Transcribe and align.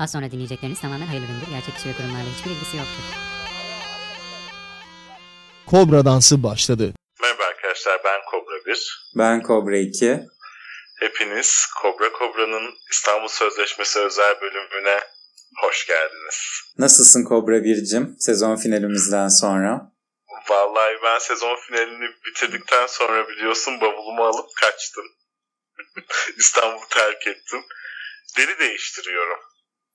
Az 0.00 0.12
sonra 0.12 0.30
dinleyecekleriniz 0.30 0.80
tamamen 0.80 1.06
hayırlı 1.06 1.26
üründür. 1.26 1.46
Gerçek 1.50 1.74
kişi 1.74 1.88
ve 1.88 1.92
kurumlarla 1.92 2.30
hiçbir 2.36 2.50
ilgisi 2.50 2.76
yoktur. 2.76 3.04
Kobra 5.66 6.04
dansı 6.04 6.42
başladı. 6.42 6.92
Merhaba 7.22 7.44
arkadaşlar 7.44 8.00
ben 8.04 8.20
Kobra 8.30 8.66
1. 8.66 9.12
Ben 9.18 9.42
Kobra 9.42 9.76
2. 9.76 10.20
Hepiniz 11.00 11.66
Kobra 11.82 12.12
Kobra'nın 12.12 12.74
İstanbul 12.90 13.28
Sözleşmesi 13.28 13.98
özel 13.98 14.40
bölümüne 14.40 15.00
hoş 15.62 15.86
geldiniz. 15.86 16.36
Nasılsın 16.78 17.24
Kobra 17.24 17.56
1'cim 17.56 18.16
sezon 18.18 18.56
finalimizden 18.56 19.28
sonra? 19.28 19.92
Vallahi 20.50 20.94
ben 21.04 21.18
sezon 21.18 21.56
finalini 21.56 22.08
bitirdikten 22.26 22.86
sonra 22.86 23.28
biliyorsun 23.28 23.80
bavulumu 23.80 24.24
alıp 24.24 24.48
kaçtım. 24.60 25.04
İstanbul'u 26.38 26.88
terk 26.90 27.26
ettim. 27.26 27.60
Deri 28.36 28.58
değiştiriyorum. 28.58 29.49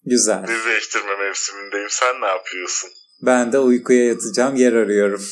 Güzel. 0.06 0.48
Deri 0.48 0.66
değiştirme 0.66 1.16
mevsimindeyim. 1.16 1.90
Sen 1.90 2.22
ne 2.22 2.26
yapıyorsun? 2.26 2.90
Ben 3.22 3.52
de 3.52 3.60
uykuya 3.60 4.06
yatacağım 4.06 4.56
yer 4.56 4.74
arıyorum. 4.74 5.26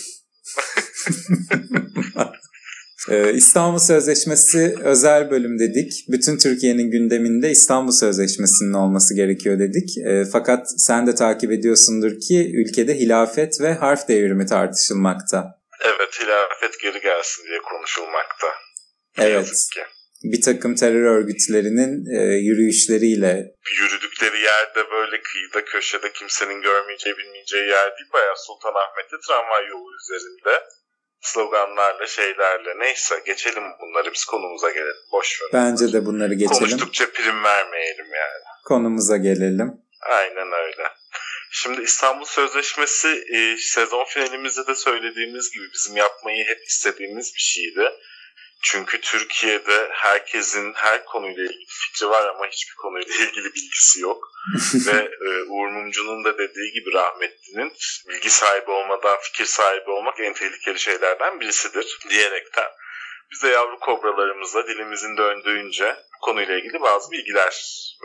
Ee, 3.10 3.34
İstanbul 3.34 3.80
Sözleşmesi 3.80 4.76
özel 4.84 5.32
bölüm 5.32 5.60
dedik. 5.60 6.06
Bütün 6.10 6.38
Türkiye'nin 6.38 6.92
gündeminde 6.92 7.50
İstanbul 7.50 7.92
Sözleşmesi'nin 7.92 8.74
olması 8.74 9.16
gerekiyor 9.16 9.60
dedik. 9.60 9.98
Ee, 10.08 10.24
fakat 10.32 10.68
sen 10.78 11.08
de 11.08 11.16
takip 11.16 11.52
ediyorsundur 11.52 12.12
ki 12.28 12.52
ülkede 12.56 12.96
hilafet 12.96 13.62
ve 13.62 13.74
harf 13.74 14.08
devrimi 14.08 14.46
tartışılmakta. 14.46 15.62
Evet 15.86 16.20
hilafet 16.22 16.80
geri 16.80 17.02
gelsin 17.02 17.44
diye 17.48 17.60
konuşulmakta. 17.60 18.48
Evet. 19.18 19.34
yazık 19.34 19.72
ki. 19.72 19.82
Bir 20.24 20.42
takım 20.42 20.76
terör 20.76 21.06
örgütlerinin 21.18 21.94
e, 22.18 22.20
yürüyüşleriyle 22.48 23.56
Yürüdükleri 23.80 24.40
yerde 24.40 24.92
böyle 24.92 25.22
kıyıda 25.22 25.66
köşede 25.66 26.12
kimsenin 26.12 26.62
görmeyeceği 26.62 27.18
bilmeyeceği 27.18 27.68
yer 27.68 27.98
değil. 27.98 28.10
Bayağı 28.14 28.38
Sultanahmet'te 28.38 29.18
tramvay 29.28 29.68
yolu 29.68 29.90
üzerinde 30.02 30.64
sloganlarla 31.22 32.08
şeylerle. 32.08 32.80
Neyse 32.80 33.16
geçelim 33.26 33.64
bunları 33.82 34.14
biz 34.14 34.26
konumuza 34.26 34.70
gelelim. 34.70 35.04
Boş 35.12 35.42
ver. 35.42 35.50
bence 35.54 35.94
de 35.94 36.06
bunları 36.06 36.34
geçelim. 36.34 36.60
Konuştukça 36.60 37.12
prim 37.12 37.44
vermeyelim 37.44 38.06
yani. 38.06 38.44
Konumuza 38.66 39.18
gelelim. 39.18 39.72
Aynen 40.02 40.52
öyle. 40.52 40.84
Şimdi 41.52 41.82
İstanbul 41.82 42.26
Sözleşmesi 42.26 43.08
e, 43.08 43.58
sezon 43.58 44.06
finalimizde 44.06 44.68
de 44.68 44.76
söylediğimiz 44.76 45.52
gibi 45.52 45.64
bizim 45.74 45.98
yapmayı 45.98 46.46
hep 46.46 46.60
istediğimiz 46.68 47.34
bir 47.36 47.42
şeydi. 47.42 47.90
Çünkü 48.64 49.02
Türkiye'de 49.02 49.90
herkesin 49.92 50.74
her 50.74 51.06
konuyla 51.06 51.44
ilgili 51.44 51.66
fikri 51.68 52.10
var 52.10 52.28
ama 52.28 52.48
hiçbir 52.48 52.76
konuyla 52.76 53.16
ilgili 53.16 53.46
bilgisi 53.46 54.02
yok. 54.02 54.30
Ve 54.88 55.10
e, 55.28 55.30
Uğur 55.50 55.68
Mumcu'nun 55.68 56.24
da 56.24 56.38
dediği 56.38 56.72
gibi 56.74 56.94
rahmetlinin 56.94 57.74
bilgi 58.10 58.30
sahibi 58.30 58.72
olmadan 58.72 59.18
fikir 59.22 59.46
sahibi 59.46 59.92
olmak 59.92 60.20
en 60.20 60.34
tehlikeli 60.34 60.80
şeylerden 60.80 61.40
birisidir 61.40 62.00
diyerekten 62.10 62.70
biz 63.34 63.44
de 63.44 63.48
yavru 63.48 63.80
kobralarımızla 63.80 64.68
dilimizin 64.68 65.18
döndüğünce 65.18 65.84
bu 65.84 66.26
konuyla 66.26 66.58
ilgili 66.58 66.82
bazı 66.82 67.12
bilgiler 67.12 67.54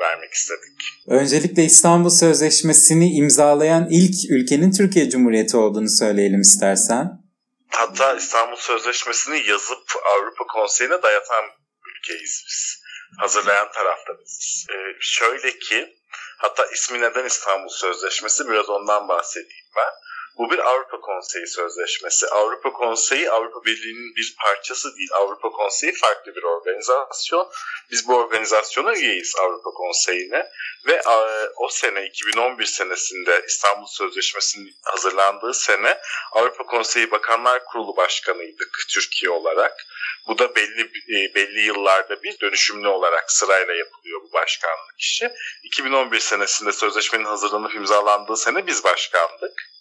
vermek 0.00 0.32
istedik. 0.32 0.76
Öncelikle 1.06 1.64
İstanbul 1.64 2.10
Sözleşmesi'ni 2.10 3.12
imzalayan 3.12 3.88
ilk 3.90 4.30
ülkenin 4.30 4.72
Türkiye 4.72 5.10
Cumhuriyeti 5.10 5.56
olduğunu 5.56 5.88
söyleyelim 5.88 6.40
istersen. 6.40 7.27
Hatta 7.70 8.14
İstanbul 8.14 8.56
Sözleşmesi'ni 8.56 9.48
yazıp 9.48 9.92
Avrupa 10.04 10.46
Konseyi'ne 10.46 11.02
dayatan 11.02 11.44
ülkeyiz 11.86 12.44
biz. 12.46 12.82
Hazırlayan 13.18 13.72
tarafta. 13.72 14.12
Ee, 14.72 14.96
şöyle 15.00 15.58
ki, 15.58 15.96
hatta 16.38 16.66
ismi 16.66 17.00
neden 17.00 17.24
İstanbul 17.24 17.68
Sözleşmesi 17.68 18.48
biraz 18.48 18.68
ondan 18.68 19.08
bahsedeyim 19.08 19.66
ben. 19.76 19.92
Bu 20.38 20.50
bir 20.50 20.58
Avrupa 20.58 21.00
Konseyi 21.00 21.46
Sözleşmesi. 21.46 22.26
Avrupa 22.26 22.72
Konseyi 22.72 23.30
Avrupa 23.30 23.64
Birliği'nin 23.64 24.16
bir 24.16 24.36
parçası 24.38 24.96
değil. 24.96 25.08
Avrupa 25.12 25.50
Konseyi 25.50 25.92
farklı 25.92 26.34
bir 26.34 26.42
organizasyon. 26.42 27.50
Biz 27.90 28.08
bu 28.08 28.16
organizasyona 28.16 28.94
üyeyiz 28.94 29.34
Avrupa 29.36 29.70
Konseyi'ne. 29.70 30.46
Ve 30.86 30.92
e, 30.92 31.48
o 31.56 31.68
sene 31.68 32.06
2011 32.06 32.64
senesinde 32.64 33.44
İstanbul 33.46 33.86
Sözleşmesi'nin 33.86 34.74
hazırlandığı 34.82 35.54
sene 35.54 35.98
Avrupa 36.32 36.66
Konseyi 36.66 37.10
Bakanlar 37.10 37.64
Kurulu 37.64 37.96
Başkanıydık 37.96 38.78
Türkiye 38.94 39.30
olarak. 39.30 39.86
Bu 40.28 40.38
da 40.38 40.54
belli 40.56 40.80
e, 40.82 41.34
belli 41.34 41.60
yıllarda 41.60 42.22
bir 42.22 42.40
dönüşümlü 42.40 42.88
olarak 42.88 43.32
sırayla 43.32 43.74
yapılıyor 43.74 44.20
bu 44.22 44.32
başkanlık 44.32 44.94
işi. 44.98 45.30
2011 45.62 46.18
senesinde 46.20 46.72
sözleşmenin 46.72 47.24
hazırlanıp 47.24 47.74
imzalandığı 47.74 48.36
sene 48.36 48.66
biz 48.66 48.84
başkandık. 48.84 49.77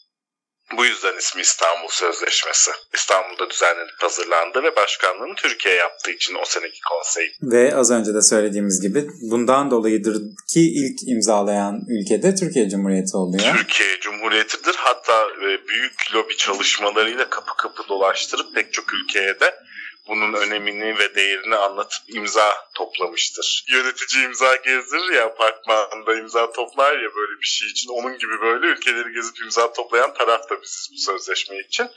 Bu 0.77 0.85
yüzden 0.85 1.17
ismi 1.17 1.41
İstanbul 1.41 1.87
Sözleşmesi. 1.89 2.71
İstanbul'da 2.93 3.49
düzenlenip 3.49 4.03
hazırlandı 4.03 4.63
ve 4.63 4.75
başkanlığını 4.75 5.35
Türkiye 5.35 5.75
yaptığı 5.75 6.11
için 6.11 6.35
o 6.35 6.45
seneki 6.45 6.79
konsey. 6.89 7.31
Ve 7.41 7.75
az 7.75 7.91
önce 7.91 8.13
de 8.13 8.21
söylediğimiz 8.21 8.81
gibi 8.81 9.07
bundan 9.31 9.71
dolayıdır 9.71 10.21
ki 10.47 10.61
ilk 10.61 11.07
imzalayan 11.07 11.81
ülkede 11.89 12.35
Türkiye 12.35 12.69
Cumhuriyeti 12.69 13.17
oluyor. 13.17 13.55
Türkiye 13.57 13.99
Cumhuriyeti'dir. 13.99 14.75
Hatta 14.77 15.27
e, 15.29 15.67
büyük 15.67 16.13
lobi 16.13 16.37
çalışmalarıyla 16.37 17.29
kapı 17.29 17.57
kapı 17.57 17.89
dolaştırıp 17.89 18.55
pek 18.55 18.73
çok 18.73 18.93
ülkeye 18.93 19.39
de 19.39 19.66
bunun 20.07 20.33
önemini 20.33 20.99
ve 20.99 21.15
değerini 21.15 21.55
anlatıp 21.55 22.01
imza 22.07 22.55
toplamıştır. 22.75 23.65
Yönetici 23.69 24.25
imza 24.25 24.55
gezdirir 24.55 25.13
ya 25.13 25.25
apartmanda 25.25 26.15
imza 26.15 26.51
toplar 26.51 26.93
ya 26.93 27.15
böyle 27.15 27.41
bir 27.41 27.45
şey 27.45 27.67
için. 27.69 27.89
Onun 27.89 28.17
gibi 28.17 28.41
böyle 28.41 28.67
ülkeleri 28.67 29.13
gezip 29.13 29.41
imza 29.41 29.73
toplayan 29.73 30.13
taraf 30.13 30.49
da 30.49 30.61
biziz 30.61 30.89
bu 30.93 30.97
sözleşme 30.97 31.59
için. 31.59 31.89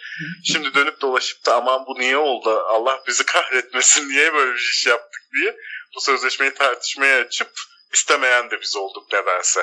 Şimdi 0.44 0.74
dönüp 0.74 1.00
dolaşıp 1.00 1.46
da 1.46 1.54
aman 1.54 1.86
bu 1.86 1.98
niye 1.98 2.16
oldu 2.16 2.50
Allah 2.50 3.02
bizi 3.06 3.26
kahretmesin 3.26 4.08
niye 4.08 4.34
böyle 4.34 4.54
bir 4.54 4.58
iş 4.58 4.86
yaptık 4.86 5.22
diye 5.34 5.56
bu 5.96 6.00
sözleşmeyi 6.00 6.54
tartışmaya 6.54 7.20
açıp 7.20 7.50
istemeyen 7.92 8.50
de 8.50 8.60
biz 8.60 8.76
olduk 8.76 9.12
nedense. 9.12 9.60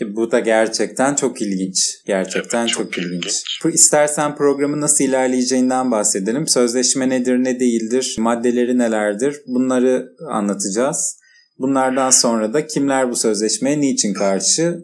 Bu 0.00 0.30
da 0.30 0.40
gerçekten 0.40 1.14
çok 1.14 1.42
ilginç. 1.42 1.76
Gerçekten 2.06 2.60
Evet, 2.60 2.70
çok, 2.70 2.92
çok 2.92 2.98
ilginç. 2.98 3.24
ilginç. 3.24 3.42
Bu- 3.64 3.70
İstersen 3.70 4.36
programın 4.36 4.80
nasıl 4.80 5.04
ilerleyeceğinden 5.04 5.90
bahsedelim. 5.90 6.48
Sözleşme 6.48 7.08
nedir, 7.08 7.34
ne 7.44 7.60
değildir, 7.60 8.14
maddeleri 8.18 8.78
nelerdir 8.78 9.42
bunları 9.46 10.06
anlatacağız. 10.30 11.18
Bunlardan 11.58 12.10
sonra 12.10 12.52
da 12.52 12.66
kimler 12.66 13.10
bu 13.10 13.16
sözleşmeye 13.16 13.80
niçin 13.80 14.14
karşı? 14.14 14.74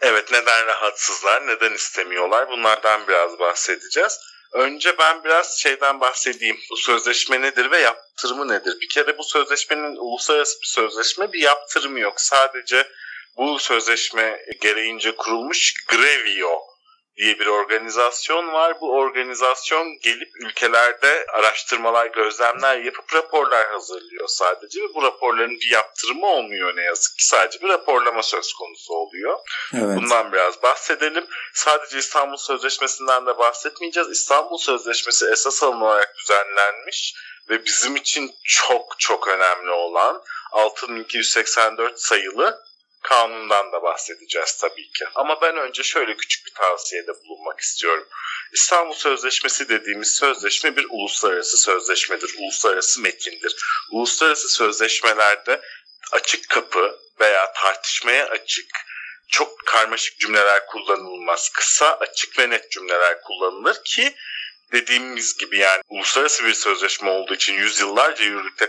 Evet 0.00 0.24
neden 0.32 0.66
rahatsızlar, 0.66 1.46
neden 1.46 1.74
istemiyorlar 1.74 2.48
bunlardan 2.50 3.00
biraz 3.08 3.38
bahsedeceğiz. 3.38 4.18
Önce 4.54 4.90
ben 4.98 5.24
biraz 5.24 5.56
şeyden 5.58 6.00
bahsedeyim. 6.00 6.56
Bu 6.70 6.76
sözleşme 6.76 7.40
nedir 7.40 7.70
ve 7.70 7.78
yaptırımı 7.78 8.48
nedir? 8.48 8.74
Bir 8.82 8.88
kere 8.88 9.18
bu 9.18 9.24
sözleşmenin 9.24 9.96
uluslararası 9.96 10.54
bir 10.62 10.66
sözleşme 10.66 11.32
bir 11.32 11.38
yaptırımı 11.42 12.00
yok. 12.00 12.14
Sadece 12.20 12.86
bu 13.36 13.58
sözleşme 13.58 14.46
gereğince 14.60 15.16
kurulmuş 15.16 15.74
Grevio 15.88 16.70
diye 17.20 17.38
bir 17.38 17.46
organizasyon 17.46 18.52
var. 18.52 18.80
Bu 18.80 18.92
organizasyon 18.92 19.98
gelip 20.02 20.28
ülkelerde 20.44 21.26
araştırmalar, 21.32 22.06
gözlemler 22.06 22.78
yapıp 22.78 23.14
raporlar 23.14 23.70
hazırlıyor 23.70 24.28
sadece 24.28 24.80
ve 24.80 24.94
bu 24.94 25.02
raporların 25.02 25.58
bir 25.60 25.70
yaptırımı 25.72 26.26
olmuyor 26.26 26.76
ne 26.76 26.82
yazık 26.82 27.18
ki. 27.18 27.26
Sadece 27.26 27.60
bir 27.60 27.68
raporlama 27.68 28.22
söz 28.22 28.52
konusu 28.52 28.94
oluyor. 28.94 29.38
Evet. 29.74 29.96
Bundan 29.96 30.32
biraz 30.32 30.62
bahsedelim. 30.62 31.26
Sadece 31.54 31.98
İstanbul 31.98 32.36
Sözleşmesi'nden 32.36 33.26
de 33.26 33.38
bahsetmeyeceğiz. 33.38 34.10
İstanbul 34.10 34.58
Sözleşmesi 34.58 35.26
esas 35.32 35.62
alınarak 35.62 36.14
düzenlenmiş 36.18 37.14
ve 37.50 37.64
bizim 37.64 37.96
için 37.96 38.30
çok 38.44 38.94
çok 38.98 39.28
önemli 39.28 39.70
olan 39.70 40.22
6284 40.52 42.00
sayılı 42.00 42.69
kanundan 43.02 43.72
da 43.72 43.82
bahsedeceğiz 43.82 44.56
tabii 44.60 44.90
ki. 44.90 45.04
Ama 45.14 45.40
ben 45.40 45.56
önce 45.56 45.82
şöyle 45.82 46.16
küçük 46.16 46.46
bir 46.46 46.54
tavsiyede 46.54 47.12
bulunmak 47.24 47.60
istiyorum. 47.60 48.08
İstanbul 48.52 48.94
Sözleşmesi 48.94 49.68
dediğimiz 49.68 50.16
sözleşme 50.16 50.76
bir 50.76 50.86
uluslararası 50.90 51.56
sözleşmedir, 51.56 52.34
uluslararası 52.38 53.00
metindir. 53.00 53.56
Uluslararası 53.90 54.48
sözleşmelerde 54.48 55.60
açık 56.12 56.48
kapı 56.48 56.98
veya 57.20 57.52
tartışmaya 57.52 58.28
açık 58.28 58.70
çok 59.28 59.66
karmaşık 59.66 60.18
cümleler 60.18 60.66
kullanılmaz. 60.66 61.48
Kısa, 61.48 61.92
açık 61.94 62.38
ve 62.38 62.50
net 62.50 62.70
cümleler 62.70 63.20
kullanılır 63.20 63.84
ki 63.84 64.14
dediğimiz 64.72 65.36
gibi 65.36 65.58
yani 65.58 65.82
uluslararası 65.88 66.46
bir 66.46 66.54
sözleşme 66.54 67.10
olduğu 67.10 67.34
için 67.34 67.54
yüzyıllarca 67.54 68.24
yürürlükte 68.24 68.68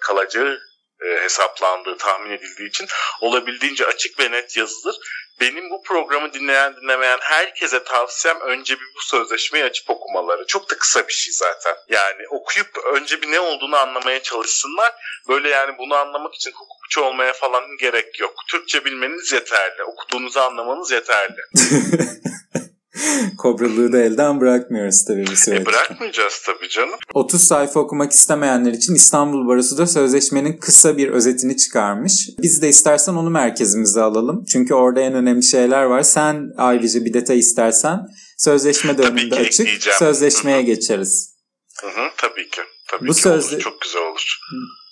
kalacağı, 0.00 0.60
e, 1.06 1.22
hesaplandığı 1.22 1.96
tahmin 1.96 2.30
edildiği 2.30 2.68
için 2.68 2.88
olabildiğince 3.20 3.86
açık 3.86 4.20
ve 4.20 4.30
net 4.30 4.56
yazılır. 4.56 4.96
Benim 5.40 5.70
bu 5.70 5.82
programı 5.82 6.32
dinleyen 6.32 6.76
dinlemeyen 6.76 7.18
herkese 7.20 7.84
tavsiyem 7.84 8.40
önce 8.40 8.74
bir 8.74 8.86
bu 8.96 9.00
sözleşmeyi 9.00 9.64
açıp 9.64 9.90
okumaları. 9.90 10.46
Çok 10.46 10.70
da 10.70 10.78
kısa 10.78 11.08
bir 11.08 11.12
şey 11.12 11.32
zaten. 11.32 11.76
Yani 11.88 12.28
okuyup 12.28 12.78
önce 12.92 13.22
bir 13.22 13.32
ne 13.32 13.40
olduğunu 13.40 13.76
anlamaya 13.76 14.22
çalışsınlar. 14.22 14.92
Böyle 15.28 15.48
yani 15.48 15.78
bunu 15.78 15.94
anlamak 15.94 16.34
için 16.34 16.52
hukukçu 16.52 17.00
olmaya 17.00 17.32
falan 17.32 17.64
gerek 17.80 18.20
yok. 18.20 18.34
Türkçe 18.48 18.84
bilmeniz 18.84 19.32
yeterli. 19.32 19.82
Okuduğunuzu 19.82 20.40
anlamanız 20.40 20.90
yeterli. 20.90 21.40
Kobralığı 23.38 23.92
da 23.92 23.98
elden 23.98 24.40
bırakmıyoruz 24.40 25.04
tabii 25.04 25.26
bu 25.26 25.36
süreçte. 25.36 25.62
E 25.62 25.66
bırakmayacağız 25.66 26.42
tabii 26.46 26.68
canım. 26.68 26.98
30 27.14 27.42
sayfa 27.42 27.80
okumak 27.80 28.12
istemeyenler 28.12 28.72
için 28.72 28.94
İstanbul 28.94 29.48
Barosu 29.48 29.78
da 29.78 29.86
sözleşmenin 29.86 30.56
kısa 30.56 30.96
bir 30.96 31.08
özetini 31.08 31.56
çıkarmış. 31.56 32.28
Biz 32.42 32.62
de 32.62 32.68
istersen 32.68 33.14
onu 33.14 33.30
merkezimize 33.30 34.00
alalım. 34.02 34.44
Çünkü 34.52 34.74
orada 34.74 35.00
en 35.00 35.14
önemli 35.14 35.42
şeyler 35.42 35.82
var. 35.84 36.02
Sen 36.02 36.50
ayrıca 36.56 37.04
bir 37.04 37.14
detay 37.14 37.38
istersen 37.38 38.00
sözleşme 38.38 38.98
de 38.98 39.02
önünde 39.02 39.34
açık. 39.34 39.60
ekleyeceğim. 39.60 39.98
Sözleşmeye 39.98 40.58
Hı 40.58 40.62
hı. 40.62 40.66
geçeriz. 40.66 41.34
Hı 41.80 41.86
hı, 41.86 42.08
tabii 42.18 42.50
ki. 42.50 42.60
Tabii 42.90 43.08
Bu 43.08 43.12
ki 43.12 43.20
sözle- 43.20 43.54
olur. 43.54 43.62
Çok 43.62 43.80
güzel 43.80 44.02
olur. 44.02 44.38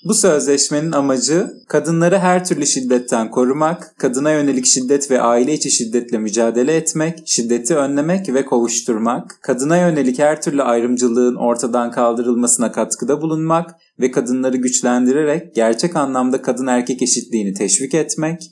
Bu 0.05 0.14
sözleşmenin 0.14 0.93
amacı 0.93 1.52
kadınları 1.69 2.19
her 2.19 2.44
türlü 2.44 2.67
şiddetten 2.67 3.31
korumak, 3.31 3.94
kadına 3.99 4.32
yönelik 4.32 4.67
şiddet 4.67 5.11
ve 5.11 5.20
aile 5.20 5.52
içi 5.52 5.70
şiddetle 5.70 6.19
mücadele 6.19 6.76
etmek, 6.76 7.23
şiddeti 7.26 7.76
önlemek 7.76 8.35
ve 8.35 8.44
kovuşturmak, 8.44 9.38
kadına 9.43 9.76
yönelik 9.76 10.19
her 10.19 10.43
türlü 10.43 10.62
ayrımcılığın 10.62 11.37
ortadan 11.37 11.91
kaldırılmasına 11.91 12.73
katkıda 12.73 13.23
bulunmak 13.23 13.70
ve 14.00 14.11
kadınları 14.11 14.56
güçlendirerek 14.56 15.55
gerçek 15.55 15.97
anlamda 15.97 16.43
kadın 16.43 16.67
erkek 16.67 17.02
eşitliğini 17.02 17.55
teşvik 17.55 17.94
etmek, 17.94 18.43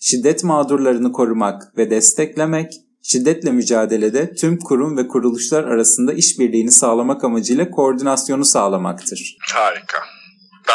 şiddet 0.00 0.44
mağdurlarını 0.44 1.12
korumak 1.12 1.76
ve 1.76 1.90
desteklemek, 1.90 2.72
şiddetle 3.02 3.50
mücadelede 3.50 4.34
tüm 4.34 4.58
kurum 4.58 4.96
ve 4.96 5.08
kuruluşlar 5.08 5.64
arasında 5.64 6.12
işbirliğini 6.12 6.72
sağlamak 6.72 7.24
amacıyla 7.24 7.70
koordinasyonu 7.70 8.44
sağlamaktır. 8.44 9.36
Harika. 9.54 10.19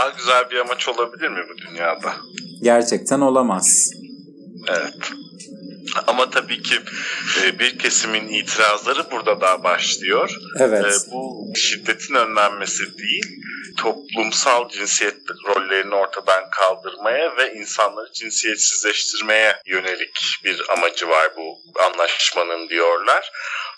Daha 0.06 0.14
güzel 0.18 0.50
bir 0.52 0.60
amaç 0.60 0.88
olabilir 0.88 1.30
mi 1.30 1.46
bu 1.50 1.58
dünyada? 1.58 2.16
Gerçekten 2.62 3.22
olamaz. 3.22 3.92
Evet. 4.68 5.12
Ama 6.08 6.30
tabii 6.30 6.62
ki 6.62 6.76
e, 7.44 7.60
bir 7.60 7.80
kesimin 7.80 8.28
itirazları 8.28 9.12
burada 9.12 9.42
daha 9.42 9.64
başlıyor. 9.64 10.38
Evet. 10.60 10.86
E, 10.86 11.12
bu 11.12 11.54
şiddetin 11.56 12.16
önlenmesi 12.16 12.98
değil, 12.98 13.26
toplumsal 13.78 14.70
cinsiyet 14.70 15.16
rollerini 15.48 15.96
ortadan 15.96 16.44
kaldırmaya 16.50 17.38
ve 17.38 17.54
insanları 17.54 18.12
cinsiyetsizleştirmeye 18.14 19.56
yönelik 19.66 20.40
bir 20.44 20.64
amacı 20.78 21.08
var 21.08 21.32
bu 21.38 21.58
anlaşmanın 21.84 22.70
diyorlar. 22.70 23.32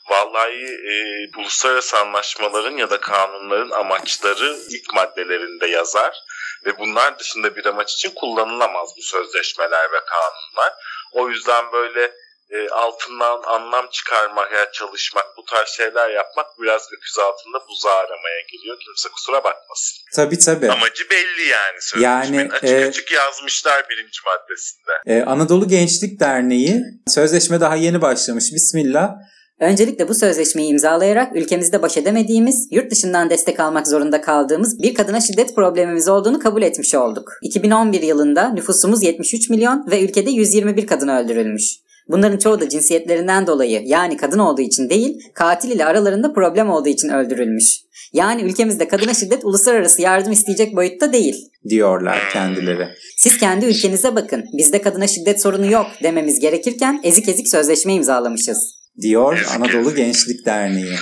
Vallahi 0.09 0.65
e, 0.65 0.94
uluslararası 1.39 1.98
anlaşmaların 1.98 2.77
ya 2.77 2.89
da 2.89 3.00
kanunların 3.00 3.71
amaçları 3.71 4.57
ilk 4.69 4.94
maddelerinde 4.94 5.68
yazar 5.68 6.24
ve 6.65 6.77
bunlar 6.77 7.19
dışında 7.19 7.56
bir 7.56 7.65
amaç 7.65 7.94
için 7.94 8.12
kullanılamaz 8.15 8.89
bu 8.98 9.01
sözleşmeler 9.01 9.83
ve 9.92 10.00
kanunlar. 10.06 10.74
O 11.12 11.30
yüzden 11.30 11.71
böyle 11.71 12.12
e, 12.50 12.69
altından 12.69 13.44
anlam 13.44 13.88
çıkarmaya 13.92 14.71
çalışmak, 14.71 15.25
bu 15.38 15.45
tarz 15.45 15.69
şeyler 15.69 16.09
yapmak 16.09 16.45
biraz 16.62 16.81
öküz 16.98 17.19
altında 17.19 17.68
buzağı 17.69 17.98
aramaya 17.98 18.42
giriyor. 18.51 18.77
Kimse 18.80 19.09
kusura 19.09 19.44
bakmasın. 19.44 19.98
Tabii 20.15 20.39
tabii. 20.39 20.71
Amacı 20.71 21.09
belli 21.09 21.48
yani 21.48 21.81
sözleşmenin. 21.81 22.38
Yani, 22.38 22.51
açık 22.51 22.69
e, 22.69 22.86
açık 22.86 23.12
yazmışlar 23.12 23.89
birinci 23.89 24.19
maddesinde. 24.25 24.92
Ee, 25.06 25.25
Anadolu 25.25 25.68
Gençlik 25.68 26.19
Derneği 26.19 26.81
sözleşme 27.07 27.62
daha 27.62 27.75
yeni 27.75 28.01
başlamış. 28.01 28.45
Bismillah. 28.54 29.09
Öncelikle 29.59 30.07
bu 30.07 30.13
sözleşmeyi 30.13 30.69
imzalayarak 30.69 31.36
ülkemizde 31.36 31.81
baş 31.81 31.98
edemediğimiz, 31.98 32.68
yurt 32.71 32.92
dışından 32.92 33.30
destek 33.30 33.59
almak 33.59 33.88
zorunda 33.88 34.21
kaldığımız 34.21 34.80
bir 34.81 34.94
kadına 34.94 35.19
şiddet 35.19 35.56
problemimiz 35.56 36.07
olduğunu 36.07 36.39
kabul 36.39 36.62
etmiş 36.62 36.95
olduk. 36.95 37.31
2011 37.42 38.01
yılında 38.01 38.50
nüfusumuz 38.50 39.04
73 39.04 39.50
milyon 39.50 39.86
ve 39.92 40.04
ülkede 40.04 40.31
121 40.31 40.88
kadın 40.88 41.07
öldürülmüş. 41.07 41.77
Bunların 42.09 42.38
çoğu 42.38 42.62
da 42.62 42.69
cinsiyetlerinden 42.69 43.48
dolayı 43.48 43.81
yani 43.86 44.18
kadın 44.18 44.39
olduğu 44.39 44.62
için 44.62 44.89
değil, 44.89 45.19
katil 45.33 45.71
ile 45.71 45.86
aralarında 45.86 46.33
problem 46.33 46.69
olduğu 46.69 46.89
için 46.89 47.09
öldürülmüş. 47.09 47.81
Yani 48.13 48.42
ülkemizde 48.42 48.88
kadına 48.88 49.13
şiddet 49.13 49.45
uluslararası 49.45 50.01
yardım 50.01 50.31
isteyecek 50.31 50.75
boyutta 50.75 51.13
değil. 51.13 51.50
diyorlar 51.69 52.19
kendileri. 52.33 52.88
Siz 53.18 53.38
kendi 53.38 53.65
ülkenize 53.65 54.15
bakın. 54.15 54.44
Bizde 54.57 54.81
kadına 54.81 55.07
şiddet 55.07 55.42
sorunu 55.42 55.71
yok 55.71 55.88
dememiz 56.04 56.39
gerekirken 56.39 57.00
ezik 57.04 57.30
ezik 57.30 57.48
sözleşme 57.48 57.94
imzalamışız. 57.94 58.76
Diyor 59.01 59.38
Ezik 59.38 59.51
Anadolu 59.51 59.81
ezik. 59.81 59.97
Gençlik 59.97 60.45
Derneği. 60.45 60.95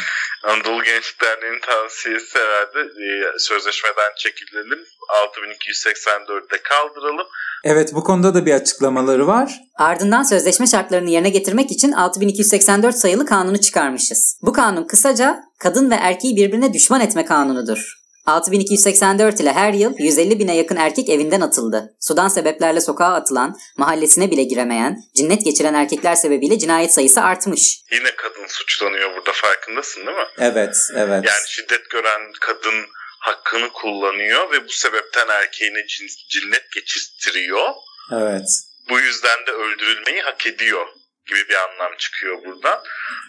Anadolu 0.43 0.83
Gençlik 0.83 1.21
Derneği'nin 1.21 1.61
tavsiyesi 1.61 2.39
herhalde 2.39 2.79
e, 2.79 3.39
sözleşmeden 3.39 4.11
çekilelim. 4.17 4.79
6284'te 5.25 6.57
kaldıralım. 6.63 7.27
Evet 7.63 7.93
bu 7.93 8.03
konuda 8.03 8.33
da 8.33 8.45
bir 8.45 8.53
açıklamaları 8.53 9.27
var. 9.27 9.59
Ardından 9.75 10.23
sözleşme 10.23 10.67
şartlarını 10.67 11.09
yerine 11.09 11.29
getirmek 11.29 11.71
için 11.71 11.91
6284 11.91 12.95
sayılı 12.95 13.25
kanunu 13.25 13.61
çıkarmışız. 13.61 14.39
Bu 14.41 14.53
kanun 14.53 14.87
kısaca 14.87 15.43
kadın 15.59 15.91
ve 15.91 15.95
erkeği 15.95 16.35
birbirine 16.35 16.73
düşman 16.73 17.01
etme 17.01 17.25
kanunudur. 17.25 18.04
6284 18.25 19.39
ile 19.39 19.53
her 19.53 19.73
yıl 19.73 19.93
150 19.97 20.39
bine 20.39 20.55
yakın 20.55 20.75
erkek 20.75 21.09
evinden 21.09 21.41
atıldı. 21.41 21.95
Sudan 21.99 22.27
sebeplerle 22.27 22.81
sokağa 22.81 23.13
atılan, 23.13 23.55
mahallesine 23.77 24.31
bile 24.31 24.43
giremeyen, 24.43 24.97
cinnet 25.15 25.45
geçiren 25.45 25.73
erkekler 25.73 26.15
sebebiyle 26.15 26.59
cinayet 26.59 26.93
sayısı 26.93 27.21
artmış. 27.21 27.81
Yine 27.91 28.15
kadın 28.15 28.47
suçlanıyor 28.47 29.15
burada 29.15 29.31
farkındasın 29.33 30.05
değil 30.07 30.17
mi? 30.17 30.27
Evet, 30.37 30.75
evet. 30.95 31.25
Yani 31.25 31.47
şiddet 31.47 31.89
gören 31.89 32.21
kadın 32.41 32.85
hakkını 33.19 33.69
kullanıyor 33.73 34.51
ve 34.51 34.63
bu 34.67 34.69
sebepten 34.69 35.27
erkeğine 35.27 35.77
cin- 35.79 36.29
cinnet 36.29 36.71
geçirtiyor. 36.75 37.69
Evet. 38.11 38.47
Bu 38.89 38.99
yüzden 38.99 39.39
de 39.47 39.51
öldürülmeyi 39.51 40.21
hak 40.21 40.47
ediyor 40.47 40.87
gibi 41.25 41.49
bir 41.49 41.55
anlam 41.55 41.97
çıkıyor 41.97 42.37
buradan. 42.45 42.79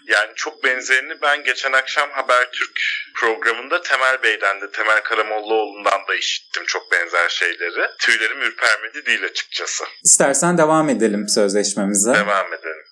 Yani 0.07 0.31
çok 0.35 0.63
benzerini 0.63 1.21
ben 1.21 1.43
geçen 1.43 1.71
akşam 1.71 2.09
Habertürk 2.11 2.79
programında 3.15 3.81
Temel 3.81 4.23
Bey'den 4.23 4.61
de 4.61 4.71
Temel 4.71 5.01
Karamollaoğlu'ndan 5.03 6.07
da 6.09 6.15
işittim 6.15 6.63
çok 6.67 6.91
benzer 6.91 7.29
şeyleri. 7.29 7.89
Tüylerim 7.99 8.41
ürpermedi 8.41 9.05
değil 9.05 9.23
açıkçası. 9.23 9.83
İstersen 10.03 10.57
devam 10.57 10.89
edelim 10.89 11.25
sözleşmemize. 11.29 12.13
Devam 12.13 12.53
edelim. 12.53 12.85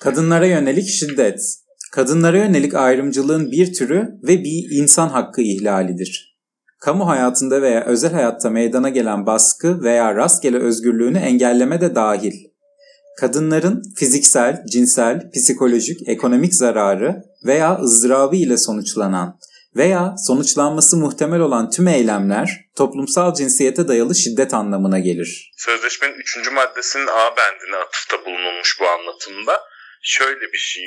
Kadınlara 0.00 0.46
yönelik 0.46 0.88
şiddet. 0.88 1.40
Kadınlara 1.92 2.36
yönelik 2.36 2.74
ayrımcılığın 2.74 3.50
bir 3.50 3.74
türü 3.74 4.08
ve 4.22 4.44
bir 4.44 4.82
insan 4.82 5.08
hakkı 5.08 5.42
ihlalidir. 5.42 6.36
Kamu 6.80 7.08
hayatında 7.08 7.62
veya 7.62 7.84
özel 7.84 8.12
hayatta 8.12 8.50
meydana 8.50 8.88
gelen 8.88 9.26
baskı 9.26 9.82
veya 9.82 10.14
rastgele 10.14 10.58
özgürlüğünü 10.58 11.18
engelleme 11.18 11.80
de 11.80 11.94
dahil. 11.94 12.32
Kadınların 13.20 13.82
fiziksel, 13.98 14.64
cinsel, 14.72 15.30
psikolojik, 15.34 16.08
ekonomik 16.08 16.54
zararı 16.54 17.22
veya 17.46 17.78
ızdırabı 17.80 18.36
ile 18.36 18.56
sonuçlanan 18.56 19.38
veya 19.76 20.14
sonuçlanması 20.26 20.96
muhtemel 20.96 21.40
olan 21.40 21.70
tüm 21.70 21.88
eylemler 21.88 22.48
toplumsal 22.76 23.34
cinsiyete 23.34 23.88
dayalı 23.88 24.14
şiddet 24.14 24.54
anlamına 24.54 24.98
gelir. 24.98 25.52
Sözleşmenin 25.56 26.14
3. 26.14 26.52
maddesinin 26.52 27.06
A 27.06 27.36
bendine 27.36 27.76
atıfta 27.76 28.24
bulunulmuş 28.24 28.80
bu 28.80 28.88
anlatımda. 28.88 29.60
Şöyle 30.02 30.52
bir 30.52 30.58
şey, 30.58 30.82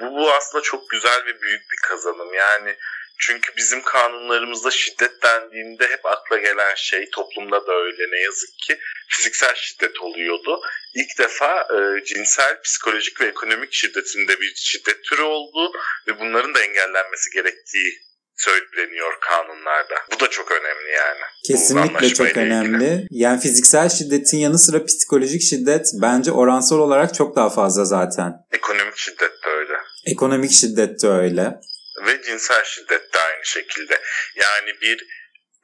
bu, 0.00 0.04
bu 0.04 0.30
aslında 0.32 0.62
çok 0.62 0.90
güzel 0.90 1.20
ve 1.26 1.42
büyük 1.42 1.62
bir 1.72 1.88
kazanım. 1.88 2.34
Yani 2.34 2.76
çünkü 3.18 3.56
bizim 3.56 3.82
kanunlarımızda 3.82 4.70
şiddet 4.70 5.22
dendiğinde 5.22 5.88
hep 5.88 6.06
akla 6.06 6.38
gelen 6.38 6.74
şey 6.76 7.10
toplumda 7.10 7.66
da 7.66 7.72
öyle 7.72 8.02
ne 8.10 8.20
yazık 8.20 8.58
ki 8.66 8.78
fiziksel 9.08 9.54
şiddet 9.54 10.00
oluyordu. 10.00 10.60
İlk 10.94 11.18
defa 11.18 11.60
e, 11.60 12.04
cinsel, 12.04 12.62
psikolojik 12.62 13.20
ve 13.20 13.26
ekonomik 13.26 13.72
şiddetinde 13.72 14.40
bir 14.40 14.52
şiddet 14.56 15.04
türü 15.04 15.22
olduğu 15.22 15.72
ve 16.08 16.20
bunların 16.20 16.54
da 16.54 16.60
engellenmesi 16.62 17.30
gerektiği 17.34 18.06
söyleniyor 18.36 19.12
kanunlarda. 19.20 19.94
Bu 20.14 20.20
da 20.20 20.30
çok 20.30 20.52
önemli 20.52 20.90
yani. 20.96 21.20
Kesinlikle 21.46 22.08
çok 22.08 22.26
anlaşmayla 22.26 22.42
ilgili. 22.42 22.84
önemli. 22.84 23.06
Yani 23.10 23.40
fiziksel 23.40 23.88
şiddetin 23.88 24.38
yanı 24.38 24.58
sıra 24.58 24.84
psikolojik 24.84 25.42
şiddet 25.42 25.86
bence 26.02 26.32
oransal 26.32 26.78
olarak 26.78 27.14
çok 27.14 27.36
daha 27.36 27.50
fazla 27.50 27.84
zaten. 27.84 28.32
Ekonomik 28.52 28.96
şiddet 28.96 29.32
de 29.44 29.48
öyle. 29.58 29.72
Ekonomik 30.06 30.52
şiddet 30.52 31.02
de 31.02 31.08
öyle. 31.08 31.60
Ve 32.06 32.22
cinsel 32.22 32.64
şiddet 32.64 33.14
de 33.14 33.18
aynı 33.18 33.44
şekilde. 33.44 34.02
Yani 34.34 34.80
bir 34.80 35.06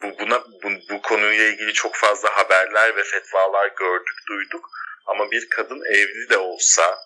bu, 0.02 0.18
buna 0.18 0.44
bu, 0.44 0.70
bu 0.90 1.02
konuyla 1.02 1.44
ilgili 1.44 1.72
çok 1.72 1.96
fazla 1.96 2.36
haberler 2.36 2.96
ve 2.96 3.04
fetvalar 3.04 3.68
gördük, 3.78 4.16
duyduk. 4.28 4.70
Ama 5.06 5.30
bir 5.30 5.48
kadın 5.48 5.82
evli 5.94 6.30
de 6.30 6.36
olsa, 6.36 6.98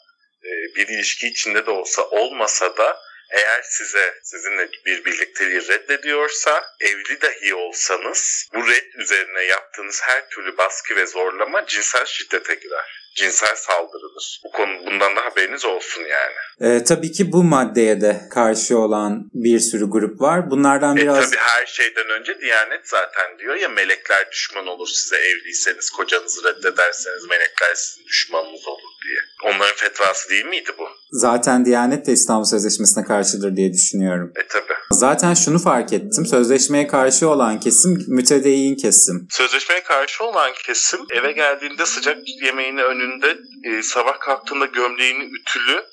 e, 0.45 0.51
bir 0.77 0.89
ilişki 0.89 1.29
içinde 1.29 1.67
de 1.67 1.71
olsa 1.71 2.03
olmasa 2.03 2.77
da 2.77 2.99
eğer 3.31 3.63
size 3.63 4.21
sizinle 4.23 4.69
bir 4.87 5.05
birlikteliği 5.05 5.69
reddediyorsa 5.69 6.65
evli 6.81 7.21
dahi 7.21 7.55
olsanız 7.55 8.49
bu 8.55 8.69
red 8.69 8.93
üzerine 8.95 9.43
yaptığınız 9.43 10.01
her 10.03 10.29
türlü 10.29 10.59
baskı 10.59 10.97
ve 10.97 11.07
zorlama 11.07 11.67
cinsel 11.67 12.07
şiddete 12.07 12.55
girer. 12.55 13.06
Cinsel 13.17 13.57
saldırıdır. 13.57 14.41
Bu 14.45 14.51
konu 14.51 14.71
bundan 14.87 15.17
da 15.17 15.25
haberiniz 15.25 15.65
olsun 15.65 16.03
yani. 16.03 16.35
Ee, 16.61 16.85
tabii 16.85 17.13
ki 17.13 17.33
bu 17.33 17.45
maddeye 17.45 18.01
de 18.01 18.21
karşı 18.31 18.79
olan 18.79 19.31
bir 19.35 19.59
sürü 19.61 19.91
grup 19.91 20.21
var. 20.21 20.51
Bunlardan 20.51 20.97
E 20.97 21.01
biraz... 21.01 21.31
tabii 21.31 21.41
her 21.41 21.67
şeyden 21.67 22.09
önce 22.21 22.41
Diyanet 22.41 22.89
zaten 22.89 23.39
diyor 23.39 23.55
ya 23.55 23.69
melekler 23.69 24.31
düşman 24.33 24.67
olur 24.67 24.89
size 24.89 25.17
evliyseniz, 25.17 25.91
kocanızı 25.91 26.45
reddederseniz 26.45 27.25
melekler 27.31 27.75
sizin 27.75 28.05
düşmanınız 28.07 28.67
olur 28.69 28.91
diye. 29.07 29.19
Onların 29.53 29.77
fetvası 29.77 30.31
değil 30.31 30.45
miydi 30.47 30.71
bu? 30.79 30.89
Zaten 31.11 31.65
Diyanet 31.65 32.07
de 32.07 32.13
İstanbul 32.13 32.45
Sözleşmesi'ne 32.45 33.05
karşıdır 33.05 33.57
diye 33.57 33.73
düşünüyorum. 33.73 34.33
E 34.37 34.47
tabii. 34.49 34.77
Zaten 34.91 35.35
şunu 35.35 35.59
fark 35.59 35.93
ettim. 35.93 36.27
Sözleşmeye 36.27 36.87
karşı 36.87 37.29
olan 37.29 37.61
kesim 37.61 38.05
mütedeyyin 38.09 38.77
kesim. 38.77 39.27
Sözleşmeye 39.31 39.83
karşı 39.83 40.25
olan 40.25 40.51
kesim 40.67 41.01
eve 41.11 41.33
geldiğinde 41.33 41.87
sıcak 41.87 42.19
yemeğini 42.43 42.83
önünde, 43.07 43.39
e, 43.65 43.83
sabah 43.83 44.21
kalktığında 44.21 44.67
gömleğini 44.67 45.25
ütülü, 45.25 45.85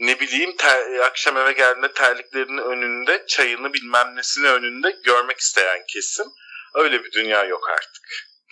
ne 0.00 0.20
bileyim 0.20 0.56
ter, 0.58 0.98
akşam 0.98 1.36
eve 1.36 1.52
geldiğinde 1.52 1.92
terliklerinin 1.92 2.58
önünde, 2.58 3.24
çayını 3.28 3.72
bilmem 3.72 4.16
nesini 4.16 4.46
önünde 4.46 4.96
görmek 5.04 5.38
isteyen 5.38 5.80
kesim. 5.88 6.26
Öyle 6.74 7.04
bir 7.04 7.12
dünya 7.12 7.44
yok 7.44 7.68
artık. 7.70 8.02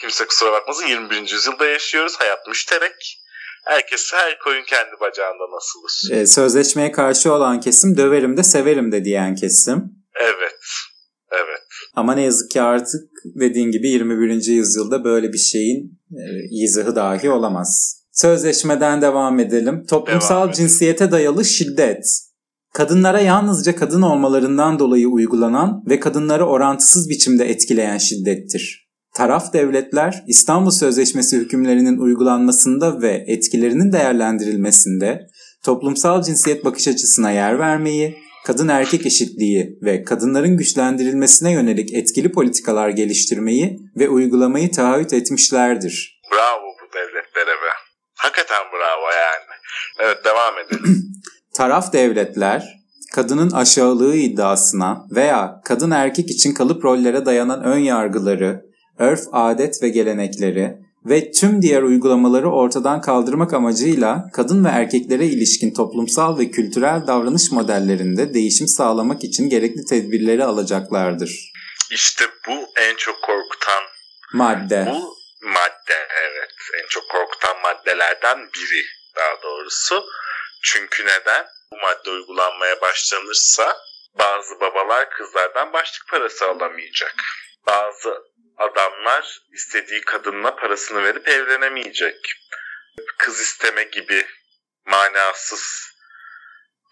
Kimse 0.00 0.26
kusura 0.26 0.52
bakmasın 0.52 0.86
21. 0.86 1.32
yüzyılda 1.32 1.66
yaşıyoruz. 1.66 2.16
Hayat 2.18 2.46
müşterek. 2.48 3.20
Herkes 3.64 4.12
her 4.12 4.38
koyun 4.38 4.64
kendi 4.64 5.00
bacağından 5.00 5.56
asılır. 5.56 6.20
Ee, 6.20 6.26
sözleşmeye 6.26 6.92
karşı 6.92 7.32
olan 7.32 7.60
kesim 7.60 7.96
döverim 7.96 8.36
de 8.36 8.42
severim 8.42 8.92
de 8.92 9.04
diyen 9.04 9.34
kesim. 9.34 9.84
Evet. 10.14 10.58
Evet. 11.30 11.62
Ama 11.94 12.14
ne 12.14 12.22
yazık 12.22 12.50
ki 12.50 12.62
artık 12.62 13.10
dediğin 13.24 13.70
gibi 13.70 13.88
21. 13.88 14.46
yüzyılda 14.46 15.04
böyle 15.04 15.32
bir 15.32 15.38
şeyin 15.38 16.00
e, 16.10 16.22
izahı 16.50 16.96
dahi 16.96 17.30
olamaz. 17.30 17.97
Sözleşmeden 18.20 19.02
devam 19.02 19.38
edelim. 19.38 19.84
Toplumsal 19.88 20.30
Devam 20.30 20.48
edelim. 20.48 20.56
cinsiyete 20.56 21.10
dayalı 21.10 21.44
şiddet. 21.44 22.04
Kadınlara 22.74 23.20
yalnızca 23.20 23.76
kadın 23.76 24.02
olmalarından 24.02 24.78
dolayı 24.78 25.08
uygulanan 25.08 25.82
ve 25.88 26.00
kadınları 26.00 26.46
orantısız 26.46 27.08
biçimde 27.08 27.50
etkileyen 27.50 27.98
şiddettir. 27.98 28.88
Taraf 29.14 29.52
devletler 29.52 30.24
İstanbul 30.26 30.70
Sözleşmesi 30.70 31.36
hükümlerinin 31.36 31.98
uygulanmasında 31.98 33.02
ve 33.02 33.24
etkilerinin 33.26 33.92
değerlendirilmesinde 33.92 35.26
toplumsal 35.64 36.22
cinsiyet 36.22 36.64
bakış 36.64 36.88
açısına 36.88 37.30
yer 37.30 37.58
vermeyi, 37.58 38.16
kadın 38.46 38.68
erkek 38.68 39.06
eşitliği 39.06 39.78
ve 39.82 40.04
kadınların 40.04 40.56
güçlendirilmesine 40.56 41.52
yönelik 41.52 41.94
etkili 41.94 42.32
politikalar 42.32 42.88
geliştirmeyi 42.88 43.78
ve 43.96 44.08
uygulamayı 44.08 44.70
taahhüt 44.70 45.12
etmişlerdir. 45.12 46.20
Bravo. 46.32 46.67
Hakikaten 48.18 48.62
bravo 48.72 49.10
yani. 49.10 49.60
Evet 49.98 50.24
devam 50.24 50.54
edelim. 50.58 51.02
Taraf 51.54 51.92
devletler 51.92 52.78
kadının 53.12 53.50
aşağılığı 53.50 54.16
iddiasına 54.16 55.06
veya 55.10 55.60
kadın 55.64 55.90
erkek 55.90 56.30
için 56.30 56.54
kalıp 56.54 56.84
rollere 56.84 57.26
dayanan 57.26 57.64
ön 57.64 57.78
yargıları, 57.78 58.64
örf, 58.98 59.20
adet 59.32 59.82
ve 59.82 59.88
gelenekleri 59.88 60.78
ve 61.04 61.30
tüm 61.30 61.62
diğer 61.62 61.82
uygulamaları 61.82 62.50
ortadan 62.50 63.00
kaldırmak 63.00 63.54
amacıyla 63.54 64.24
kadın 64.32 64.64
ve 64.64 64.68
erkeklere 64.68 65.26
ilişkin 65.26 65.74
toplumsal 65.74 66.38
ve 66.38 66.50
kültürel 66.50 67.06
davranış 67.06 67.52
modellerinde 67.52 68.34
değişim 68.34 68.68
sağlamak 68.68 69.24
için 69.24 69.48
gerekli 69.48 69.84
tedbirleri 69.84 70.44
alacaklardır. 70.44 71.52
İşte 71.90 72.24
bu 72.48 72.52
en 72.52 72.96
çok 72.96 73.16
korkutan 73.22 73.82
Madde. 74.32 74.88
bu 74.92 75.17
madde 75.40 76.08
evet 76.10 76.54
en 76.74 76.86
çok 76.88 77.10
korkutan 77.10 77.60
maddelerden 77.60 78.52
biri 78.52 78.86
daha 79.16 79.42
doğrusu. 79.42 80.06
Çünkü 80.62 81.06
neden? 81.06 81.46
Bu 81.72 81.76
madde 81.76 82.10
uygulanmaya 82.10 82.80
başlanırsa 82.80 83.76
bazı 84.14 84.60
babalar 84.60 85.10
kızlardan 85.10 85.72
başlık 85.72 86.08
parası 86.08 86.46
alamayacak. 86.46 87.14
Bazı 87.66 88.22
adamlar 88.56 89.40
istediği 89.52 90.00
kadınla 90.00 90.56
parasını 90.56 91.04
verip 91.04 91.28
evlenemeyecek. 91.28 92.34
Kız 93.18 93.40
isteme 93.40 93.82
gibi 93.84 94.26
manasız 94.86 95.92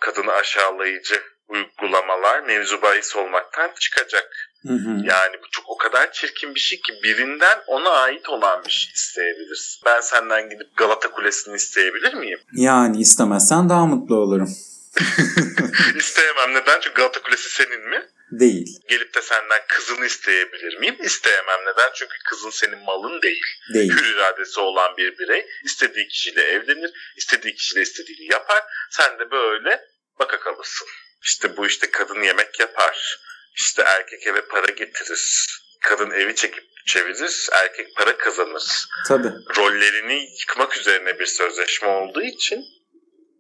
kadını 0.01 0.33
aşağılayıcı 0.33 1.23
uygulamalar 1.49 2.41
mevzu 2.41 2.83
bahis 2.83 3.17
olmaktan 3.17 3.75
çıkacak. 3.81 4.33
Hı 4.69 4.73
hı. 4.73 4.91
Yani 4.91 5.37
bu 5.43 5.51
çok 5.51 5.65
o 5.69 5.77
kadar 5.77 6.13
çirkin 6.13 6.55
bir 6.55 6.61
şey 6.61 6.81
ki 6.81 6.93
birinden 7.03 7.59
ona 7.67 7.91
ait 7.91 8.29
olan 8.29 8.65
bir 8.65 8.71
şey 8.71 8.93
isteyebilirsin. 8.95 9.83
Ben 9.87 10.01
senden 10.01 10.51
gidip 10.51 10.77
Galata 10.77 11.11
Kulesi'ni 11.11 11.57
isteyebilir 11.57 12.15
miyim? 12.15 12.39
Yani 12.53 13.01
istemezsen 13.01 13.69
daha 13.69 13.87
mutlu 13.87 14.17
olurum. 14.17 14.49
İsteyemem. 15.97 16.55
Neden? 16.55 16.81
Çünkü 16.81 16.95
Galata 16.95 17.23
Kulesi 17.23 17.51
senin 17.51 17.89
mi? 17.89 18.07
Değil. 18.31 18.81
Gelip 18.89 19.15
de 19.15 19.23
senden 19.23 19.61
kızını 19.69 20.07
isteyebilir 20.07 20.79
miyim? 20.79 20.97
İsteyemem. 21.03 21.61
Neden? 21.67 21.91
Çünkü 21.95 22.15
kızın 22.25 22.51
senin 22.51 22.79
malın 22.85 23.23
değil. 23.23 23.45
Değil. 23.75 23.93
Hür 23.93 24.15
iradesi 24.15 24.61
olan 24.61 24.97
bir 24.97 25.19
birey 25.19 25.47
istediği 25.65 26.09
kişiyle 26.09 26.43
evlenir, 26.43 26.91
istediği 27.17 27.55
kişiyle 27.55 27.83
istediğini 27.83 28.33
yapar. 28.33 28.63
Sen 28.91 29.19
de 29.19 29.31
böyle 29.31 29.81
baka 30.19 30.41
kalırsın. 30.41 30.89
İşte 31.23 31.57
bu 31.57 31.67
işte 31.67 31.91
kadın 31.91 32.23
yemek 32.23 32.61
yapar. 32.61 33.21
İşte 33.57 33.83
erkek 33.83 34.27
eve 34.27 34.41
para 34.47 34.67
getirir. 34.67 35.47
Kadın 35.83 36.11
evi 36.11 36.35
çekip 36.35 36.65
çevirir, 36.87 37.49
erkek 37.65 37.97
para 37.97 38.17
kazanır. 38.17 38.89
Tabii. 39.09 39.33
Rollerini 39.57 40.29
yıkmak 40.41 40.77
üzerine 40.77 41.19
bir 41.19 41.27
sözleşme 41.27 41.89
olduğu 41.89 42.23
için 42.23 42.65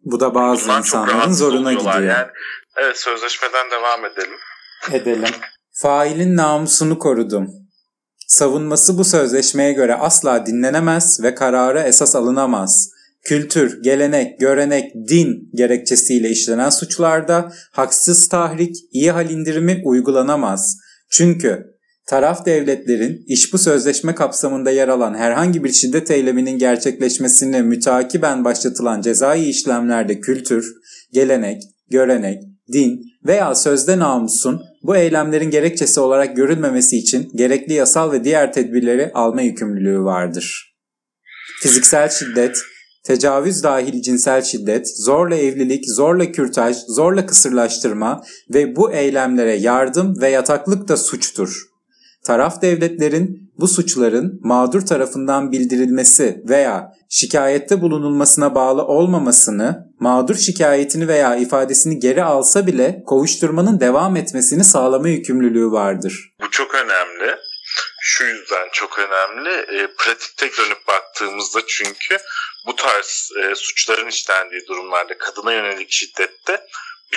Bu 0.04 0.20
da 0.20 0.34
bazı 0.34 0.62
bundan 0.62 0.78
insanların 0.78 1.32
zoruna 1.32 1.72
gidiyor. 1.72 2.02
Yani, 2.02 2.28
evet 2.76 2.98
sözleşmeden 2.98 3.70
devam 3.70 4.04
edelim. 4.04 4.38
Edelim. 4.92 5.34
Failin 5.72 6.36
namusunu 6.36 6.98
korudum. 6.98 7.48
Savunması 8.26 8.98
bu 8.98 9.04
sözleşmeye 9.04 9.72
göre 9.72 9.94
asla 9.94 10.46
dinlenemez 10.46 11.22
ve 11.22 11.34
karara 11.34 11.82
esas 11.82 12.16
alınamaz. 12.16 12.95
Kültür, 13.26 13.82
gelenek, 13.82 14.40
görenek, 14.40 14.94
din 15.08 15.50
gerekçesiyle 15.54 16.30
işlenen 16.30 16.70
suçlarda 16.70 17.52
haksız 17.72 18.28
tahrik, 18.28 18.76
iyi 18.92 19.10
hal 19.10 19.30
indirimi 19.30 19.82
uygulanamaz. 19.84 20.76
Çünkü 21.10 21.64
taraf 22.06 22.46
devletlerin 22.46 23.24
iş 23.26 23.52
bu 23.52 23.58
sözleşme 23.58 24.14
kapsamında 24.14 24.70
yer 24.70 24.88
alan 24.88 25.14
herhangi 25.14 25.64
bir 25.64 25.72
şiddet 25.72 26.10
eyleminin 26.10 26.58
gerçekleşmesine 26.58 27.62
mütakiben 27.62 28.44
başlatılan 28.44 29.00
cezai 29.00 29.44
işlemlerde 29.44 30.20
kültür, 30.20 30.74
gelenek, 31.12 31.62
görenek, 31.90 32.42
din 32.72 33.00
veya 33.26 33.54
sözde 33.54 33.98
namusun 33.98 34.62
bu 34.82 34.96
eylemlerin 34.96 35.50
gerekçesi 35.50 36.00
olarak 36.00 36.36
görülmemesi 36.36 36.96
için 36.96 37.30
gerekli 37.34 37.72
yasal 37.72 38.12
ve 38.12 38.24
diğer 38.24 38.52
tedbirleri 38.52 39.10
alma 39.14 39.42
yükümlülüğü 39.42 40.00
vardır. 40.00 40.76
Fiziksel 41.62 42.08
şiddet, 42.08 42.56
tecavüz 43.06 43.62
dahil 43.62 44.02
cinsel 44.02 44.42
şiddet, 44.42 44.88
zorla 44.98 45.36
evlilik, 45.36 45.84
zorla 45.96 46.32
kürtaj, 46.32 46.76
zorla 46.88 47.26
kısırlaştırma 47.26 48.22
ve 48.54 48.76
bu 48.76 48.92
eylemlere 48.92 49.54
yardım 49.54 50.20
ve 50.20 50.28
yataklık 50.28 50.88
da 50.88 50.96
suçtur. 50.96 51.62
Taraf 52.24 52.62
devletlerin 52.62 53.52
bu 53.58 53.68
suçların 53.68 54.40
mağdur 54.42 54.80
tarafından 54.80 55.52
bildirilmesi 55.52 56.42
veya 56.48 56.92
şikayette 57.08 57.80
bulunulmasına 57.80 58.54
bağlı 58.54 58.82
olmamasını, 58.82 59.92
mağdur 60.00 60.34
şikayetini 60.34 61.08
veya 61.08 61.36
ifadesini 61.36 61.98
geri 61.98 62.24
alsa 62.24 62.66
bile 62.66 63.02
kovuşturmanın 63.06 63.80
devam 63.80 64.16
etmesini 64.16 64.64
sağlama 64.64 65.08
yükümlülüğü 65.08 65.70
vardır. 65.70 66.34
Bu 66.40 66.50
çok 66.50 66.74
önemli. 66.74 67.36
Şu 68.00 68.24
yüzden 68.24 68.68
çok 68.72 68.98
önemli. 68.98 69.48
E, 69.48 69.86
pratikte 69.98 70.46
dönüp 70.46 70.88
baktığımızda 70.88 71.60
çünkü 71.66 72.18
bu 72.66 72.76
tarz 72.76 73.30
e, 73.42 73.54
suçların 73.54 74.06
işlendiği 74.08 74.66
durumlarda 74.68 75.18
kadına 75.18 75.52
yönelik 75.52 75.90
şiddette 75.90 76.66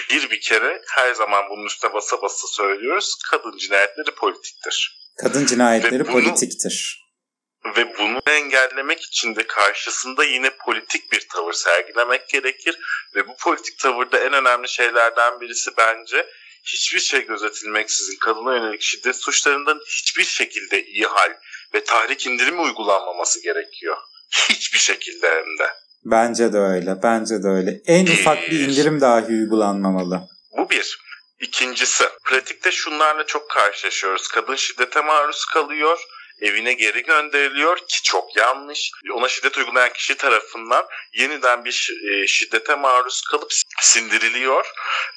bir 0.10 0.30
bir 0.30 0.42
kere 0.42 0.82
her 0.88 1.14
zaman 1.14 1.50
bunun 1.50 1.66
üstüne 1.66 1.94
basa 1.94 2.22
basa 2.22 2.48
söylüyoruz. 2.48 3.16
Kadın 3.32 3.58
cinayetleri 3.58 4.12
politiktir. 4.16 5.00
Kadın 5.18 5.46
cinayetleri 5.46 6.00
Ve 6.00 6.08
bunu- 6.08 6.12
politiktir. 6.12 7.06
Ve 7.78 7.98
bunu 7.98 8.20
engellemek 8.28 9.02
için 9.02 9.36
de 9.36 9.48
karşısında 9.48 10.24
yine 10.24 10.50
politik 10.50 11.12
bir 11.12 11.28
tavır 11.30 11.54
sergilemek 11.54 12.30
gerekir. 12.30 12.80
Ve 13.16 13.28
bu 13.28 13.38
politik 13.38 13.80
tavırda 13.80 14.20
en 14.20 14.34
önemli 14.34 14.70
şeylerden 14.70 15.42
birisi 15.42 15.72
bence 15.78 16.28
hiçbir 16.64 17.00
şey 17.00 17.26
gözetilmeksizin 17.26 18.18
kadına 18.20 18.56
yönelik 18.56 18.82
şiddet 18.82 19.16
suçlarından 19.16 19.80
hiçbir 19.88 20.24
şekilde 20.24 20.84
iyi 20.86 21.06
hal 21.06 21.34
ve 21.74 21.84
tahrik 21.84 22.28
indirimi 22.28 22.62
uygulanmaması 22.62 23.44
gerekiyor. 23.44 23.98
Hiçbir 24.50 24.80
şekilde 24.80 25.28
hem 25.28 25.60
de. 25.60 25.72
Bence 26.06 26.54
de 26.54 26.58
öyle, 26.58 27.04
bence 27.04 27.44
de 27.44 27.48
öyle. 27.48 27.82
En 27.86 28.06
ufak 28.06 28.38
bir 28.52 28.60
indirim 28.60 29.02
dahi 29.02 29.32
uygulanmamalı. 29.32 30.22
Bu 30.58 30.70
bir. 30.70 31.00
İkincisi, 31.40 32.04
pratikte 32.24 32.72
şunlarla 32.72 33.26
çok 33.26 33.50
karşılaşıyoruz. 33.50 34.28
Kadın 34.28 34.56
şiddete 34.56 35.02
maruz 35.02 35.46
kalıyor 35.46 36.00
evine 36.42 36.74
geri 36.74 37.04
gönderiliyor 37.04 37.78
ki 37.78 38.04
çok 38.04 38.36
yanlış. 38.36 38.92
Ona 39.14 39.28
şiddet 39.28 39.58
uygulayan 39.58 39.94
kişi 39.94 40.18
tarafından 40.18 40.86
yeniden 41.14 41.66
bir 41.66 41.92
e, 42.12 42.28
şiddete 42.28 42.76
maruz 42.76 43.22
kalıp 43.32 43.52
sindiriliyor 43.82 44.66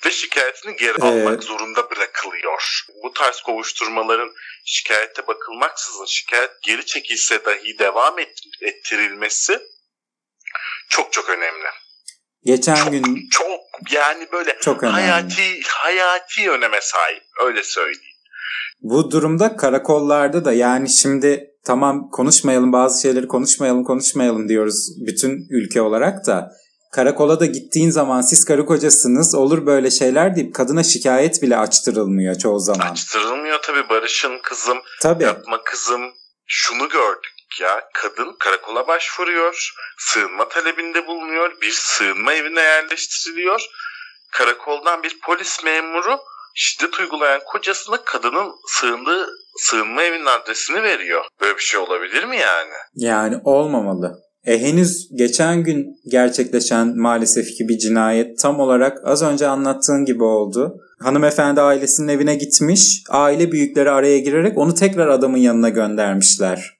ve 0.07 0.11
şikayetini 0.11 0.77
geri 0.77 0.99
ee... 1.01 1.05
almak 1.05 1.43
zorunda 1.43 1.91
bırakılıyor. 1.91 2.85
Bu 3.05 3.13
tarz 3.13 3.41
kovuşturmaların 3.41 4.31
şikayete 4.65 5.27
bakılmaksızın 5.27 6.07
şikayet 6.07 6.63
geri 6.63 6.87
çekilse 6.87 7.45
dahi 7.45 7.79
devam 7.79 8.17
ettirilmesi 8.61 9.61
çok 10.89 11.13
çok 11.13 11.29
önemli. 11.29 11.67
Geçen 12.45 12.75
çok, 12.75 12.91
gün 12.91 13.29
çok 13.31 13.61
yani 13.91 14.29
böyle 14.33 14.59
çok 14.61 14.83
hayati 14.83 15.63
hayati 15.69 16.51
öneme 16.51 16.81
sahip 16.81 17.23
öyle 17.45 17.63
söyleyeyim. 17.63 18.13
Bu 18.81 19.11
durumda 19.11 19.57
karakollarda 19.57 20.45
da 20.45 20.53
yani 20.53 20.91
şimdi 20.91 21.51
tamam 21.67 22.11
konuşmayalım 22.11 22.73
bazı 22.73 23.03
şeyleri 23.03 23.29
konuşmayalım 23.29 23.85
konuşmayalım 23.85 24.49
diyoruz 24.49 24.89
bütün 25.07 25.47
ülke 25.51 25.81
olarak 25.83 26.27
da 26.27 26.53
karakola 26.93 27.41
da 27.41 27.47
gittiğin 27.47 27.91
zaman 27.91 28.21
siz 28.21 28.45
karı 28.45 28.67
kocasınız 28.67 29.35
olur 29.35 29.67
böyle 29.67 29.91
şeyler 29.91 30.37
deyip 30.37 30.55
kadına 30.55 30.83
şikayet 30.83 31.43
bile 31.43 31.57
açtırılmıyor 31.57 32.35
çoğu 32.35 32.59
zaman. 32.59 32.91
Açtırılmıyor 32.91 33.59
tabii 33.63 33.89
Barış'ın 33.89 34.39
kızım 34.43 34.79
tabii. 35.03 35.25
yapma 35.25 35.63
kızım 35.65 36.03
şunu 36.47 36.89
gördük 36.89 37.33
ya 37.61 37.81
kadın 37.95 38.37
karakola 38.39 38.87
başvuruyor 38.87 39.73
sığınma 39.99 40.49
talebinde 40.49 41.07
bulunuyor 41.07 41.61
bir 41.61 41.71
sığınma 41.71 42.33
evine 42.33 42.61
yerleştiriliyor 42.61 43.67
karakoldan 44.33 45.03
bir 45.03 45.21
polis 45.21 45.65
memuru 45.65 46.19
şiddet 46.55 47.01
uygulayan 47.01 47.41
kocasına 47.47 48.05
kadının 48.05 48.53
sığındığı 48.67 49.29
sığınma 49.57 50.03
evinin 50.03 50.27
adresini 50.27 50.83
veriyor. 50.83 51.25
Böyle 51.41 51.57
bir 51.57 51.63
şey 51.63 51.81
olabilir 51.81 52.25
mi 52.25 52.37
yani? 52.37 52.73
Yani 52.95 53.41
olmamalı. 53.45 54.23
E 54.47 54.63
henüz 54.63 55.09
geçen 55.15 55.65
gün 55.65 56.01
gerçekleşen 56.11 56.99
maalesef 56.99 57.47
ki 57.47 57.69
bir 57.69 57.79
cinayet 57.79 58.39
tam 58.39 58.61
olarak 58.61 58.99
az 59.05 59.23
önce 59.23 59.47
anlattığın 59.47 60.05
gibi 60.05 60.25
oldu. 60.25 60.81
Hanımefendi 60.99 61.61
ailesinin 61.61 62.09
evine 62.09 62.35
gitmiş, 62.35 63.03
aile 63.11 63.53
büyükleri 63.53 63.91
araya 63.91 64.19
girerek 64.19 64.59
onu 64.59 64.75
tekrar 64.75 65.09
adamın 65.09 65.39
yanına 65.39 65.69
göndermişler. 65.69 66.71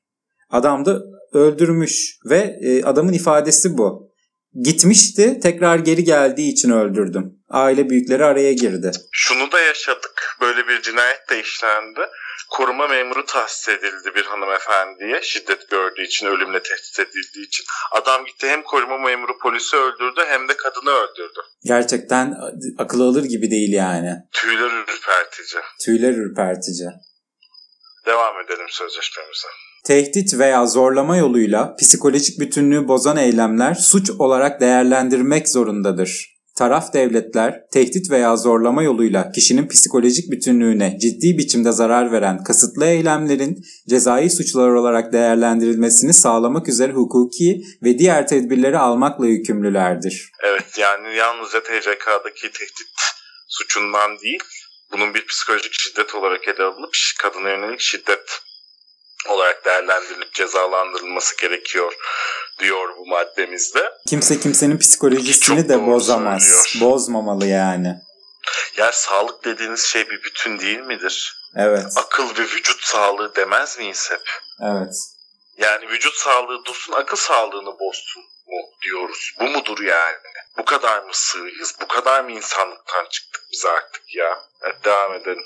Adam 0.51 0.85
da 0.85 1.03
öldürmüş 1.33 2.19
ve 2.31 2.39
e, 2.39 2.83
adamın 2.83 3.13
ifadesi 3.13 3.79
bu. 3.79 4.13
Gitmişti, 4.65 5.41
tekrar 5.43 5.79
geri 5.79 6.05
geldiği 6.05 6.53
için 6.53 6.71
öldürdüm. 6.71 7.39
Aile 7.53 7.91
büyükleri 7.91 8.25
araya 8.25 8.53
girdi. 8.53 8.91
Şunu 9.11 9.53
da 9.53 9.61
yaşadık. 9.61 10.37
Böyle 10.41 10.69
bir 10.69 10.83
cinayet 10.83 11.31
de 11.31 11.41
işlendi. 11.41 12.01
Koruma 12.51 12.89
memuru 12.89 13.27
tahsis 13.27 13.69
edildi 13.69 14.15
bir 14.15 14.25
hanımefendiye. 14.25 15.23
Şiddet 15.23 15.71
gördüğü 15.71 16.03
için, 16.03 16.27
ölümle 16.27 16.63
tehdit 16.63 17.01
edildiği 17.01 17.47
için. 17.47 17.65
Adam 17.93 18.25
gitti 18.25 18.49
hem 18.49 18.63
koruma 18.63 18.99
memuru 18.99 19.39
polisi 19.39 19.77
öldürdü 19.77 20.21
hem 20.29 20.49
de 20.49 20.57
kadını 20.57 20.91
öldürdü. 20.91 21.41
Gerçekten 21.65 22.37
akıl 22.79 23.01
alır 23.01 23.25
gibi 23.25 23.51
değil 23.51 23.73
yani. 23.73 24.15
Tüyler 24.33 24.71
ürpertici. 24.83 25.63
Tüyler 25.85 26.13
ürpertici. 26.13 26.89
Devam 28.07 28.41
edelim 28.41 28.67
sözleşmemize 28.69 29.49
tehdit 29.85 30.39
veya 30.39 30.67
zorlama 30.67 31.17
yoluyla 31.17 31.77
psikolojik 31.77 32.41
bütünlüğü 32.41 32.89
bozan 32.89 33.17
eylemler 33.17 33.75
suç 33.75 34.11
olarak 34.11 34.61
değerlendirmek 34.61 35.49
zorundadır. 35.49 36.32
Taraf 36.57 36.93
devletler 36.95 37.61
tehdit 37.73 38.11
veya 38.11 38.37
zorlama 38.37 38.83
yoluyla 38.83 39.33
kişinin 39.33 39.69
psikolojik 39.69 40.31
bütünlüğüne 40.31 40.99
ciddi 41.01 41.39
biçimde 41.39 41.73
zarar 41.73 42.13
veren 42.13 42.45
kasıtlı 42.45 42.87
eylemlerin 42.87 43.65
cezai 43.89 44.31
suçlar 44.31 44.69
olarak 44.69 45.13
değerlendirilmesini 45.13 46.15
sağlamak 46.15 46.69
üzere 46.69 46.93
hukuki 46.93 47.63
ve 47.83 47.99
diğer 47.99 48.27
tedbirleri 48.27 48.79
almakla 48.79 49.27
yükümlülerdir. 49.27 50.33
Evet 50.45 50.79
yani 50.79 51.17
yalnızca 51.17 51.63
TCK'daki 51.63 52.53
tehdit 52.53 52.93
suçundan 53.49 54.19
değil 54.19 54.43
bunun 54.93 55.15
bir 55.15 55.27
psikolojik 55.27 55.73
şiddet 55.73 56.15
olarak 56.15 56.49
ele 56.49 56.63
alınıp 56.63 56.91
kadına 57.23 57.49
yönelik 57.51 57.81
şiddet 57.81 58.41
olarak 59.29 59.65
değerlendirilip 59.65 60.35
cezalandırılması 60.35 61.37
gerekiyor 61.37 61.95
diyor 62.59 62.97
bu 62.97 63.07
maddemizde. 63.07 63.93
Kimse 64.09 64.41
kimsenin 64.41 64.79
psikolojisini 64.79 65.69
de 65.69 65.87
bozamaz. 65.87 66.43
Söylüyor. 66.43 66.91
Bozmamalı 66.91 67.47
yani. 67.47 67.95
Yani 68.77 68.93
sağlık 68.93 69.45
dediğiniz 69.45 69.83
şey 69.83 70.11
bir 70.11 70.23
bütün 70.23 70.59
değil 70.59 70.81
midir? 70.81 71.37
Evet. 71.57 71.87
Akıl 71.97 72.37
ve 72.39 72.43
vücut 72.43 72.83
sağlığı 72.83 73.37
demez 73.37 73.79
miyiz 73.79 74.11
hep? 74.11 74.31
Evet. 74.61 74.95
Yani 75.59 75.89
vücut 75.89 76.15
sağlığı 76.15 76.65
dursun 76.65 76.93
akıl 76.93 77.17
sağlığını 77.17 77.79
bozsun 77.79 78.23
mu 78.23 78.61
diyoruz. 78.83 79.35
Bu 79.41 79.45
mudur 79.45 79.81
yani? 79.81 80.17
Bu 80.59 80.65
kadar 80.65 81.03
mı 81.03 81.11
sığıyız? 81.13 81.75
Bu 81.81 81.89
kadar 81.89 82.25
mı 82.25 82.33
insanlıktan 82.33 83.07
çıktık 83.11 83.43
biz 83.53 83.65
artık 83.65 84.15
ya? 84.15 84.39
Evet 84.63 84.85
devam 84.85 85.15
edelim. 85.15 85.45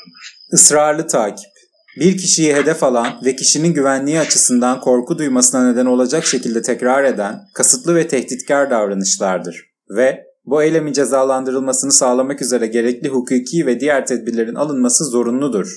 Israrlı 0.53 1.07
takip 1.07 1.51
bir 1.97 2.19
kişiyi 2.19 2.55
hedef 2.55 2.83
alan 2.83 3.21
ve 3.25 3.37
kişinin 3.37 3.75
güvenliği 3.75 4.21
açısından 4.21 4.81
korku 4.81 5.19
duymasına 5.19 5.73
neden 5.73 5.87
olacak 5.87 6.27
şekilde 6.27 6.63
tekrar 6.63 7.05
eden 7.05 7.41
kasıtlı 7.55 7.95
ve 7.95 8.09
tehditkar 8.09 8.71
davranışlardır 8.71 9.65
ve 9.89 10.27
bu 10.45 10.63
eylemin 10.63 10.93
cezalandırılmasını 10.93 11.93
sağlamak 11.93 12.43
üzere 12.43 12.67
gerekli 12.67 13.09
hukuki 13.09 13.67
ve 13.67 13.81
diğer 13.81 14.07
tedbirlerin 14.07 14.55
alınması 14.55 15.05
zorunludur. 15.05 15.69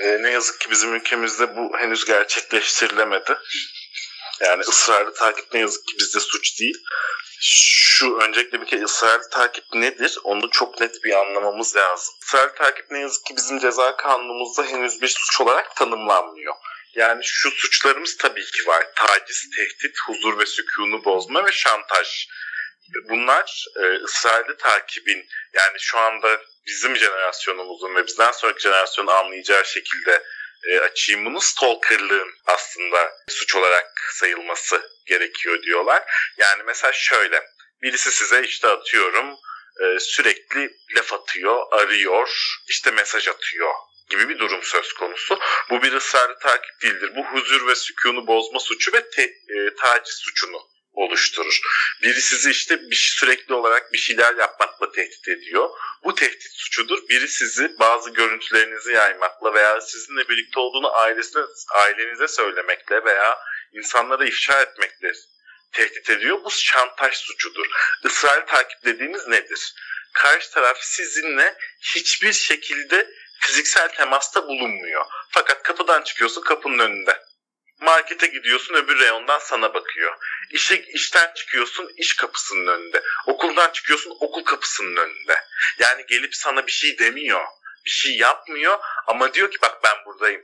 E, 0.00 0.22
ne 0.22 0.30
yazık 0.30 0.60
ki 0.60 0.70
bizim 0.70 0.94
ülkemizde 0.94 1.56
bu 1.56 1.78
henüz 1.78 2.04
gerçekleştirilemedi. 2.04 3.36
Yani 4.40 4.62
ısrarlı 4.62 5.14
takip 5.14 5.54
ne 5.54 5.60
yazık 5.60 5.86
ki 5.86 5.94
bizde 5.98 6.20
suç 6.20 6.60
değil 6.60 6.78
şu 7.44 8.16
öncelikle 8.16 8.60
bir 8.60 8.66
kere 8.66 8.84
ısrarlı 8.84 9.30
takip 9.30 9.64
nedir? 9.74 10.18
Onu 10.24 10.50
çok 10.50 10.80
net 10.80 11.04
bir 11.04 11.20
anlamamız 11.20 11.76
lazım. 11.76 12.14
Israrlı 12.22 12.54
takip 12.54 12.90
ne 12.90 12.98
yazık 12.98 13.26
ki 13.26 13.36
bizim 13.36 13.58
ceza 13.58 13.96
kanunumuzda 13.96 14.64
henüz 14.64 15.02
bir 15.02 15.08
suç 15.08 15.40
olarak 15.40 15.76
tanımlanmıyor. 15.76 16.54
Yani 16.94 17.24
şu 17.24 17.50
suçlarımız 17.50 18.16
tabii 18.16 18.44
ki 18.44 18.66
var. 18.66 18.86
Taciz, 18.96 19.50
tehdit, 19.56 19.96
huzur 20.06 20.38
ve 20.38 20.46
sükunu 20.46 21.04
bozma 21.04 21.46
ve 21.46 21.52
şantaj. 21.52 22.26
Bunlar 23.08 23.66
e, 23.76 23.82
ısrarlı 23.96 24.56
takibin 24.56 25.26
yani 25.52 25.80
şu 25.80 25.98
anda 25.98 26.40
bizim 26.66 26.96
jenerasyonumuzun 26.96 27.94
ve 27.94 28.06
bizden 28.06 28.32
sonraki 28.32 28.60
jenerasyonun 28.60 29.12
anlayacağı 29.12 29.64
şekilde 29.64 30.22
e, 30.68 30.80
açayım 30.80 31.24
bunu 31.24 31.40
stalkerlığın 31.40 32.30
aslında 32.46 33.12
suç 33.28 33.54
olarak 33.54 33.86
sayılması 34.12 34.90
gerekiyor 35.06 35.62
diyorlar. 35.62 36.02
Yani 36.38 36.62
mesela 36.62 36.92
şöyle 36.92 37.44
birisi 37.82 38.12
size 38.12 38.42
işte 38.42 38.68
atıyorum 38.68 39.36
e, 39.80 40.00
sürekli 40.00 40.70
laf 40.96 41.12
atıyor, 41.12 41.72
arıyor, 41.72 42.58
işte 42.68 42.90
mesaj 42.90 43.28
atıyor 43.28 43.72
gibi 44.10 44.28
bir 44.28 44.38
durum 44.38 44.62
söz 44.62 44.92
konusu. 44.92 45.38
Bu 45.70 45.82
bir 45.82 45.92
ısrarlı 45.92 46.38
takip 46.38 46.82
değildir. 46.82 47.12
Bu 47.16 47.24
huzur 47.24 47.66
ve 47.66 47.74
sükunu 47.74 48.26
bozma 48.26 48.60
suçu 48.60 48.92
ve 48.92 49.10
te, 49.10 49.22
e, 49.22 49.74
taciz 49.80 50.14
suçunu 50.14 50.71
oluşturur. 50.92 51.60
Biri 52.02 52.20
sizi 52.20 52.50
işte 52.50 52.80
bir, 52.90 53.14
sürekli 53.18 53.54
olarak 53.54 53.92
bir 53.92 53.98
şeyler 53.98 54.34
yapmakla 54.34 54.92
tehdit 54.92 55.28
ediyor. 55.28 55.70
Bu 56.04 56.14
tehdit 56.14 56.52
suçudur. 56.52 57.08
Biri 57.08 57.28
sizi 57.28 57.78
bazı 57.78 58.10
görüntülerinizi 58.10 58.92
yaymakla 58.92 59.54
veya 59.54 59.80
sizinle 59.80 60.28
birlikte 60.28 60.60
olduğunu 60.60 60.94
ailesine, 60.96 61.42
ailenize 61.74 62.28
söylemekle 62.28 63.04
veya 63.04 63.38
insanlara 63.72 64.24
ifşa 64.24 64.62
etmekle 64.62 65.12
tehdit 65.72 66.10
ediyor. 66.10 66.44
Bu 66.44 66.50
şantaj 66.50 67.14
suçudur. 67.14 67.66
Israrlı 68.04 68.46
takip 68.46 68.84
dediğimiz 68.84 69.28
nedir? 69.28 69.74
Karşı 70.12 70.50
taraf 70.50 70.78
sizinle 70.80 71.56
hiçbir 71.80 72.32
şekilde 72.32 73.10
fiziksel 73.40 73.88
temasta 73.88 74.48
bulunmuyor. 74.48 75.04
Fakat 75.30 75.62
kapıdan 75.62 76.02
çıkıyorsun 76.02 76.42
kapının 76.42 76.78
önünde. 76.78 77.31
Markete 77.82 78.26
gidiyorsun 78.26 78.74
öbür 78.74 79.00
reyondan 79.00 79.38
sana 79.38 79.74
bakıyor. 79.74 80.16
İşe, 80.50 80.76
işten 80.76 81.34
çıkıyorsun 81.34 81.90
iş 81.96 82.16
kapısının 82.16 82.66
önünde. 82.66 83.02
Okuldan 83.26 83.70
çıkıyorsun 83.70 84.16
okul 84.20 84.44
kapısının 84.44 84.96
önünde. 84.96 85.44
Yani 85.78 86.06
gelip 86.06 86.34
sana 86.34 86.66
bir 86.66 86.72
şey 86.72 86.98
demiyor. 86.98 87.44
Bir 87.84 87.90
şey 87.90 88.16
yapmıyor 88.16 88.78
ama 89.06 89.34
diyor 89.34 89.50
ki 89.50 89.56
bak 89.62 89.78
ben 89.84 90.04
buradayım. 90.06 90.42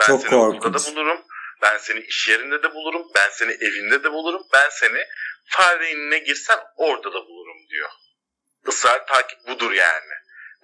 Ben 0.00 0.06
Çok 0.06 0.20
seni 0.20 0.30
korkunç. 0.30 0.56
okulda 0.56 0.78
da 0.78 0.86
bulurum. 0.86 1.24
Ben 1.62 1.78
seni 1.78 2.00
iş 2.00 2.28
yerinde 2.28 2.62
de 2.62 2.74
bulurum. 2.74 3.06
Ben 3.14 3.30
seni 3.30 3.52
evinde 3.52 4.04
de 4.04 4.12
bulurum. 4.12 4.42
Ben 4.52 4.68
seni 4.68 5.04
fare 5.46 5.90
inine 5.90 6.18
girsen 6.18 6.58
orada 6.76 7.08
da 7.12 7.26
bulurum 7.26 7.68
diyor. 7.68 7.90
Israr 8.68 9.06
takip 9.06 9.38
budur 9.48 9.72
yani. 9.72 10.12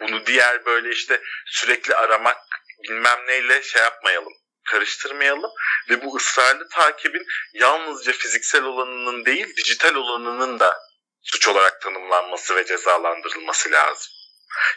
Bunu 0.01 0.27
diğer 0.27 0.65
böyle 0.65 0.91
işte 0.91 1.23
sürekli 1.47 1.95
aramak 1.95 2.37
bilmem 2.83 3.27
neyle 3.27 3.63
şey 3.63 3.83
yapmayalım 3.83 4.33
karıştırmayalım 4.71 5.51
ve 5.91 6.05
bu 6.05 6.17
ısrarlı 6.17 6.69
takibin 6.69 7.27
yalnızca 7.53 8.13
fiziksel 8.13 8.63
olanının 8.63 9.25
değil 9.25 9.57
dijital 9.57 9.95
olanının 9.95 10.59
da 10.59 10.79
suç 11.23 11.49
olarak 11.49 11.81
tanımlanması 11.81 12.57
ve 12.57 12.67
cezalandırılması 12.67 13.71
lazım. 13.71 14.13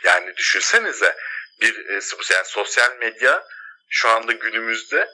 Yani 0.04 0.36
düşünsenize 0.38 1.16
bir 1.62 1.86
e, 1.90 2.00
yani 2.34 2.46
sosyal 2.46 2.98
medya 2.98 3.44
şu 3.90 4.10
anda 4.10 4.32
günümüzde 4.32 5.10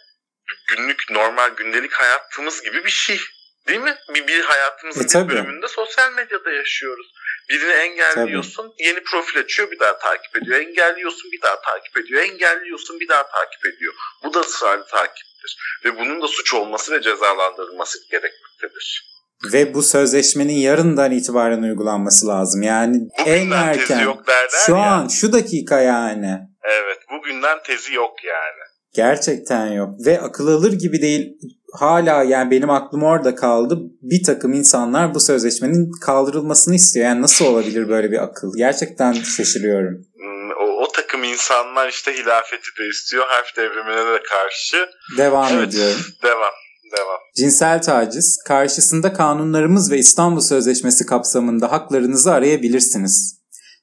günlük 0.67 1.09
normal 1.09 1.49
gündelik 1.49 1.93
hayatımız 1.93 2.61
gibi 2.61 2.85
bir 2.85 2.89
şey. 2.89 3.21
Değil 3.67 3.79
mi? 3.79 3.97
Bir, 4.09 4.27
bir 4.27 4.43
hayatımızın 4.43 5.19
E, 5.19 5.23
bir 5.23 5.33
bölümünde 5.33 5.67
sosyal 5.67 6.11
medyada 6.11 6.51
yaşıyoruz. 6.51 7.07
Birini 7.49 7.71
engelliyorsun, 7.71 8.73
yeni 8.79 9.03
profil 9.03 9.39
açıyor, 9.39 9.71
bir 9.71 9.79
daha 9.79 9.97
takip 9.97 10.37
ediyor. 10.37 10.59
Engelliyorsun, 10.59 11.31
bir 11.31 11.41
daha 11.41 11.61
takip 11.61 11.97
ediyor. 11.97 12.21
Engelliyorsun, 12.21 12.99
bir 12.99 13.07
daha 13.07 13.23
takip 13.23 13.65
ediyor. 13.75 13.93
Bu 14.23 14.33
da 14.33 14.39
ısrarlı 14.39 14.85
takiptir. 14.85 15.57
Ve 15.85 15.99
bunun 15.99 16.21
da 16.21 16.27
suç 16.27 16.53
olması 16.53 16.91
ve 16.91 17.01
cezalandırılması 17.01 17.97
gerekmektedir. 18.11 19.17
Ve 19.53 19.73
bu 19.73 19.83
sözleşmenin 19.83 20.53
yarından 20.53 21.11
itibaren 21.11 21.61
uygulanması 21.63 22.27
lazım. 22.27 22.61
Yani 22.61 22.97
en 23.25 23.39
Bugünden 23.45 23.73
tezi 23.73 23.93
erken. 23.93 24.05
yok 24.05 24.27
derler 24.27 24.63
Şu 24.65 24.71
ya. 24.71 24.77
an, 24.77 25.07
şu 25.07 25.33
dakika 25.33 25.81
yani. 25.81 26.39
Evet, 26.63 26.97
bugünden 27.11 27.57
tezi 27.63 27.93
yok 27.93 28.23
yani. 28.23 28.61
Gerçekten 28.95 29.67
yok. 29.67 29.89
Ve 30.05 30.21
akıl 30.21 30.47
alır 30.47 30.73
gibi 30.73 31.01
değil. 31.01 31.33
Hala 31.79 32.23
yani 32.23 32.51
benim 32.51 32.69
aklım 32.69 33.03
orada 33.03 33.35
kaldı. 33.35 33.77
Bir 34.01 34.23
takım 34.23 34.53
insanlar 34.53 35.13
bu 35.15 35.19
sözleşmenin 35.19 35.91
kaldırılmasını 36.01 36.75
istiyor. 36.75 37.05
Yani 37.05 37.21
nasıl 37.21 37.45
olabilir 37.45 37.89
böyle 37.89 38.11
bir 38.11 38.23
akıl? 38.23 38.51
Gerçekten 38.57 39.13
şaşırıyorum. 39.13 39.93
Hmm, 40.15 40.51
O, 40.51 40.83
o 40.83 40.87
takım 40.93 41.23
insanlar 41.23 41.89
işte 41.89 42.13
hilafeti 42.13 42.69
de 42.79 42.87
istiyor, 42.91 43.23
harf 43.27 43.57
devrimine 43.57 44.13
de 44.13 44.23
karşı. 44.23 44.77
Devam 45.17 45.47
Evet, 45.53 45.67
ediyorum. 45.67 46.01
devam, 46.23 46.53
devam. 46.97 47.17
Cinsel 47.37 47.81
taciz, 47.81 48.43
karşısında 48.47 49.13
kanunlarımız 49.13 49.91
ve 49.91 49.97
İstanbul 49.97 50.41
Sözleşmesi 50.41 51.05
kapsamında 51.05 51.71
haklarınızı 51.71 52.31
arayabilirsiniz. 52.33 53.36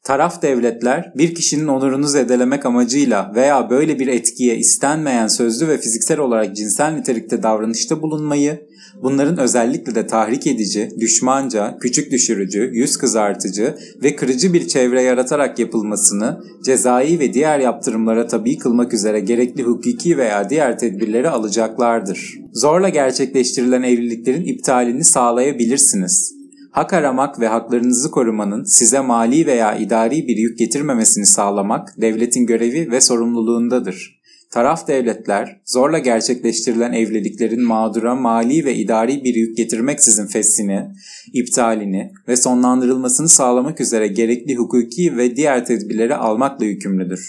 Taraf 0.05 0.43
devletler 0.43 1.13
bir 1.17 1.35
kişinin 1.35 1.69
onurunu 1.69 2.07
zedelemek 2.07 2.67
amacıyla 2.67 3.33
veya 3.35 3.71
böyle 3.71 3.99
bir 3.99 4.07
etkiye 4.07 4.57
istenmeyen 4.57 5.29
sözlü 5.29 5.69
ve 5.69 5.79
fiziksel 5.79 6.19
olarak 6.19 6.57
cinsel 6.57 6.93
nitelikte 6.93 7.43
davranışta 7.43 8.03
bulunmayı, 8.03 8.67
bunların 9.03 9.39
özellikle 9.39 9.95
de 9.95 10.07
tahrik 10.07 10.47
edici, 10.47 10.91
düşmanca, 11.01 11.79
küçük 11.81 12.13
düşürücü, 12.13 12.71
yüz 12.73 12.97
kızartıcı 12.97 13.75
ve 14.03 14.17
kırıcı 14.17 14.53
bir 14.53 14.69
çevre 14.69 15.03
yaratarak 15.03 15.59
yapılmasını 15.59 16.41
cezai 16.65 17.21
ve 17.21 17.33
diğer 17.33 17.59
yaptırımlara 17.59 18.27
tabi 18.27 18.59
kılmak 18.59 18.95
üzere 18.95 19.21
gerekli 19.21 19.63
hukuki 19.63 20.19
veya 20.19 20.51
diğer 20.51 20.79
tedbirleri 20.79 21.29
alacaklardır. 21.29 22.39
Zorla 22.53 22.89
gerçekleştirilen 22.89 23.83
evliliklerin 23.83 24.45
iptalini 24.45 25.05
sağlayabilirsiniz. 25.05 26.44
Hak 26.75 26.93
aramak 26.93 27.41
ve 27.41 27.49
haklarınızı 27.49 28.11
korumanın 28.11 28.65
size 28.65 29.01
mali 29.01 29.47
veya 29.47 29.75
idari 29.75 30.29
bir 30.29 30.37
yük 30.37 30.59
getirmemesini 30.59 31.27
sağlamak 31.27 31.89
devletin 31.97 32.47
görevi 32.47 32.91
ve 32.91 33.01
sorumluluğundadır. 33.01 34.21
Taraf 34.53 34.89
devletler 34.89 35.61
zorla 35.65 35.99
gerçekleştirilen 35.99 36.93
evliliklerin 36.93 37.63
mağdura 37.63 38.15
mali 38.15 38.65
ve 38.65 38.75
idari 38.75 39.25
bir 39.25 39.35
yük 39.35 39.57
getirmeksizin 39.57 40.27
feshini, 40.27 40.91
iptalini 41.33 42.13
ve 42.29 42.37
sonlandırılmasını 42.37 43.29
sağlamak 43.29 43.81
üzere 43.81 44.07
gerekli 44.07 44.57
hukuki 44.57 45.17
ve 45.17 45.37
diğer 45.37 45.67
tedbirleri 45.67 46.15
almakla 46.15 46.65
yükümlüdür. 46.65 47.21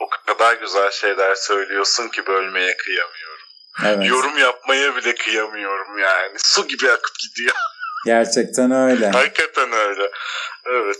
O 0.00 0.08
kadar 0.26 0.60
güzel 0.60 0.90
şeyler 0.90 1.34
söylüyorsun 1.34 2.08
ki 2.08 2.26
bölmeye 2.26 2.76
kıyamıyorum. 2.76 3.46
Evet. 3.86 4.10
Yorum 4.10 4.38
yapmaya 4.38 4.96
bile 4.96 5.14
kıyamıyorum 5.14 5.98
yani. 5.98 6.36
Su 6.38 6.68
gibi 6.68 6.90
akıp 6.90 7.14
gidiyor. 7.18 7.54
Gerçekten 8.06 8.70
öyle. 8.70 9.10
Hakikaten 9.10 9.72
öyle. 9.72 10.02
Evet. 10.70 10.96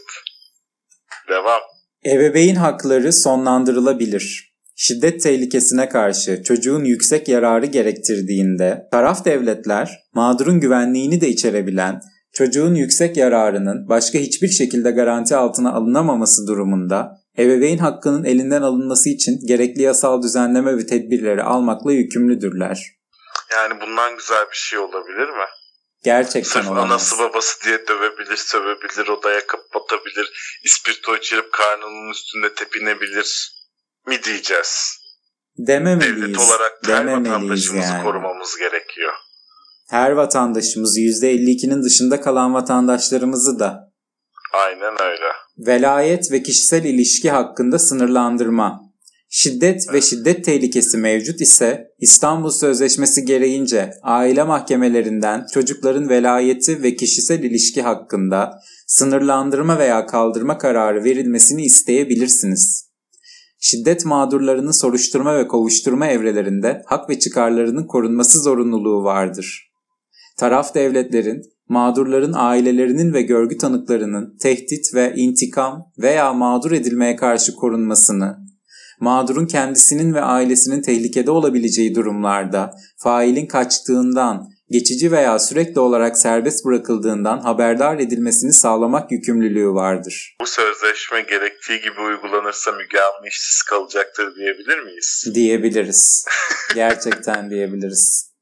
Devam. 1.28 1.60
Ebeveyn 2.06 2.54
hakları 2.54 3.12
sonlandırılabilir. 3.12 4.52
Şiddet 4.76 5.22
tehlikesine 5.22 5.88
karşı 5.88 6.42
çocuğun 6.42 6.84
yüksek 6.84 7.28
yararı 7.28 7.66
gerektirdiğinde 7.66 8.88
taraf 8.92 9.24
devletler 9.24 9.98
mağdurun 10.14 10.60
güvenliğini 10.60 11.20
de 11.20 11.28
içerebilen 11.28 12.00
çocuğun 12.32 12.74
yüksek 12.74 13.16
yararının 13.16 13.88
başka 13.88 14.18
hiçbir 14.18 14.48
şekilde 14.48 14.90
garanti 14.90 15.36
altına 15.36 15.72
alınamaması 15.72 16.46
durumunda 16.46 17.12
ebeveyn 17.38 17.78
hakkının 17.78 18.24
elinden 18.24 18.62
alınması 18.62 19.08
için 19.08 19.46
gerekli 19.46 19.82
yasal 19.82 20.22
düzenleme 20.22 20.76
ve 20.76 20.86
tedbirleri 20.86 21.42
almakla 21.42 21.92
yükümlüdürler. 21.92 22.86
Yani 23.52 23.80
bundan 23.80 24.16
güzel 24.16 24.46
bir 24.50 24.56
şey 24.56 24.78
olabilir 24.78 25.28
mi? 25.28 25.44
Gerçekten 26.04 26.50
Sırf 26.50 26.70
olamaz. 26.70 26.90
anası 26.90 27.18
babası 27.18 27.64
diye 27.64 27.86
dövebilir, 27.88 28.36
sövebilir, 28.36 29.08
odaya 29.08 29.46
kapatabilir, 29.46 30.58
ispirto 30.64 31.16
içirip 31.16 31.52
karnının 31.52 32.10
üstünde 32.10 32.54
tepinebilir 32.54 33.52
mi 34.06 34.22
diyeceğiz? 34.22 34.98
Dememeliyiz. 35.58 36.22
Devlet 36.22 36.38
olarak 36.38 36.72
her 36.86 37.04
vatandaşımızı 37.04 37.92
yani. 37.92 38.04
korumamız 38.04 38.56
gerekiyor. 38.56 39.12
Her 39.90 40.10
vatandaşımızı 40.10 41.00
%52'nin 41.00 41.82
dışında 41.82 42.20
kalan 42.20 42.54
vatandaşlarımızı 42.54 43.58
da 43.58 43.92
Aynen 44.52 45.02
öyle. 45.02 45.32
Velayet 45.58 46.32
ve 46.32 46.42
kişisel 46.42 46.84
ilişki 46.84 47.30
hakkında 47.30 47.78
sınırlandırma. 47.78 48.91
Şiddet 49.34 49.92
ve 49.92 50.00
şiddet 50.00 50.44
tehlikesi 50.44 50.98
mevcut 50.98 51.40
ise 51.40 51.88
İstanbul 51.98 52.50
Sözleşmesi 52.50 53.24
gereğince 53.24 53.90
aile 54.02 54.42
mahkemelerinden 54.42 55.46
çocukların 55.54 56.08
velayeti 56.08 56.82
ve 56.82 56.96
kişisel 56.96 57.42
ilişki 57.42 57.82
hakkında 57.82 58.60
sınırlandırma 58.86 59.78
veya 59.78 60.06
kaldırma 60.06 60.58
kararı 60.58 61.04
verilmesini 61.04 61.64
isteyebilirsiniz. 61.64 62.90
Şiddet 63.60 64.04
mağdurlarının 64.04 64.70
soruşturma 64.70 65.38
ve 65.38 65.48
kovuşturma 65.48 66.06
evrelerinde 66.06 66.82
hak 66.86 67.10
ve 67.10 67.18
çıkarlarının 67.18 67.86
korunması 67.86 68.42
zorunluluğu 68.42 69.04
vardır. 69.04 69.72
Taraf 70.38 70.74
devletlerin 70.74 71.42
mağdurların 71.68 72.32
ailelerinin 72.36 73.14
ve 73.14 73.22
görgü 73.22 73.58
tanıklarının 73.58 74.36
tehdit 74.42 74.94
ve 74.94 75.14
intikam 75.16 75.92
veya 75.98 76.32
mağdur 76.32 76.72
edilmeye 76.72 77.16
karşı 77.16 77.54
korunmasını, 77.54 78.41
mağdurun 79.02 79.46
kendisinin 79.46 80.14
ve 80.14 80.20
ailesinin 80.20 80.82
tehlikede 80.82 81.30
olabileceği 81.30 81.94
durumlarda 81.94 82.70
failin 83.02 83.46
kaçtığından, 83.46 84.48
geçici 84.70 85.12
veya 85.12 85.38
sürekli 85.38 85.80
olarak 85.80 86.18
serbest 86.18 86.64
bırakıldığından 86.64 87.38
haberdar 87.38 87.98
edilmesini 87.98 88.52
sağlamak 88.52 89.12
yükümlülüğü 89.12 89.68
vardır. 89.68 90.36
Bu 90.40 90.46
sözleşme 90.46 91.20
gerektiği 91.20 91.80
gibi 91.80 92.00
uygulanırsa 92.00 92.72
Müge 92.72 93.00
Anlı 93.00 93.28
işsiz 93.28 93.62
kalacaktır 93.62 94.34
diyebilir 94.34 94.78
miyiz? 94.78 95.24
Diyebiliriz. 95.34 96.26
Gerçekten 96.74 97.50
diyebiliriz. 97.50 98.32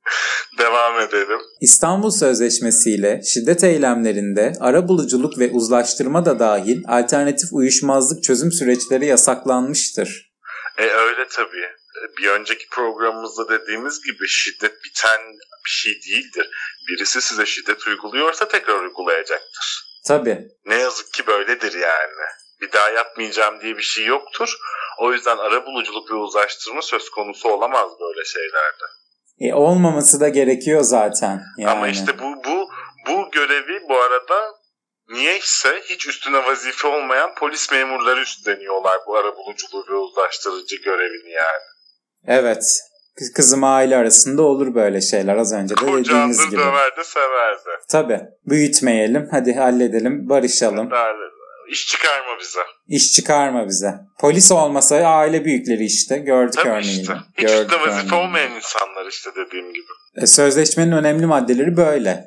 Devam 0.59 1.01
edelim. 1.01 1.39
İstanbul 1.61 2.11
Sözleşmesi 2.11 2.91
ile 2.91 3.21
şiddet 3.25 3.65
eylemlerinde 3.65 4.53
arabuluculuk 4.61 5.39
ve 5.39 5.51
uzlaştırma 5.51 6.25
da 6.25 6.39
dahil 6.39 6.83
alternatif 6.89 7.53
uyuşmazlık 7.53 8.23
çözüm 8.23 8.53
süreçleri 8.53 9.07
yasaklanmıştır. 9.07 10.30
E 10.81 10.91
öyle 10.91 11.29
tabii. 11.29 11.65
E, 11.65 12.17
Bir 12.19 12.29
önceki 12.31 12.69
programımızda 12.69 13.49
dediğimiz 13.49 14.03
gibi 14.07 14.29
şiddet 14.29 14.85
biten 14.85 15.21
bir 15.65 15.71
şey 15.71 15.93
değildir. 15.93 16.51
Birisi 16.89 17.23
size 17.23 17.47
şiddet 17.47 17.87
uyguluyorsa 17.87 18.49
tekrar 18.49 18.81
uygulayacaktır. 18.81 19.91
Tabi 20.07 20.49
Ne 20.67 20.75
yazık 20.75 21.13
ki 21.13 21.27
böyledir 21.27 21.73
yani. 21.73 22.27
Bir 22.61 22.73
daha 22.73 22.91
yapmayacağım 22.91 23.61
diye 23.61 23.77
bir 23.77 23.83
şey 23.83 24.05
yoktur. 24.05 24.57
O 24.99 25.13
yüzden 25.13 25.37
arabuluculuk 25.39 26.11
ve 26.11 26.15
uzlaştırma 26.15 26.83
söz 26.83 27.11
konusu 27.11 27.49
olamaz 27.49 27.91
böyle 28.01 28.25
şeylerde. 28.25 28.85
e, 29.41 29.55
olmaması 29.55 30.21
da 30.21 30.29
gerekiyor 30.29 30.81
zaten. 30.83 31.43
Yani. 31.59 31.71
Ama 31.71 31.89
işte 31.89 32.19
bu 32.19 32.45
bu 32.45 32.69
bu 33.07 33.31
görevi 33.31 33.81
bu 33.89 34.01
arada 34.01 34.55
niyeyse 35.11 35.69
hiç 35.91 36.07
üstüne 36.09 36.37
vazife 36.47 36.89
olmayan 36.89 37.31
polis 37.39 37.73
memurları 37.73 38.21
üstleniyorlar 38.21 38.99
bu 39.07 39.17
arabuluculuğu 39.17 39.85
ve 39.91 39.95
uzlaştırıcı 39.95 40.77
görevini 40.77 41.31
yani. 41.31 41.65
Evet. 42.27 42.65
Kız- 43.19 43.33
Kızım 43.33 43.65
aile 43.65 43.97
arasında 43.97 44.43
olur 44.43 44.75
böyle 44.75 45.01
şeyler 45.01 45.37
az 45.37 45.53
önce 45.53 45.77
de 45.77 45.81
Kocandır 45.81 46.45
gibi. 46.47 46.57
döverdi 46.61 47.05
severdi. 47.05 47.71
Tabi. 47.91 48.21
Büyütmeyelim. 48.47 49.29
Hadi 49.31 49.53
halledelim. 49.55 50.29
Barışalım. 50.29 50.91
Derler. 50.91 51.31
İş 51.71 51.87
çıkarma 51.87 52.39
bize. 52.41 52.61
İş 52.89 53.13
çıkarma 53.13 53.69
bize. 53.69 53.95
Polis 54.21 54.53
olmasa 54.53 54.97
aile 54.97 55.45
büyükleri 55.45 55.85
işte. 55.85 56.19
Gördük 56.19 56.55
Tabii 56.55 56.69
örneğini. 56.69 57.01
işte. 57.01 57.15
Hiç 57.39 57.47
Gördük 57.47 57.73
üstte 57.73 57.81
vazife 57.91 58.07
örneğini. 58.07 58.27
olmayan 58.27 58.53
insanlar 58.53 59.07
işte 59.07 59.31
dediğim 59.37 59.73
gibi. 59.73 59.87
E, 60.23 60.27
Sözleşmenin 60.27 60.93
önemli 60.93 61.27
maddeleri 61.27 61.77
böyle. 61.77 62.25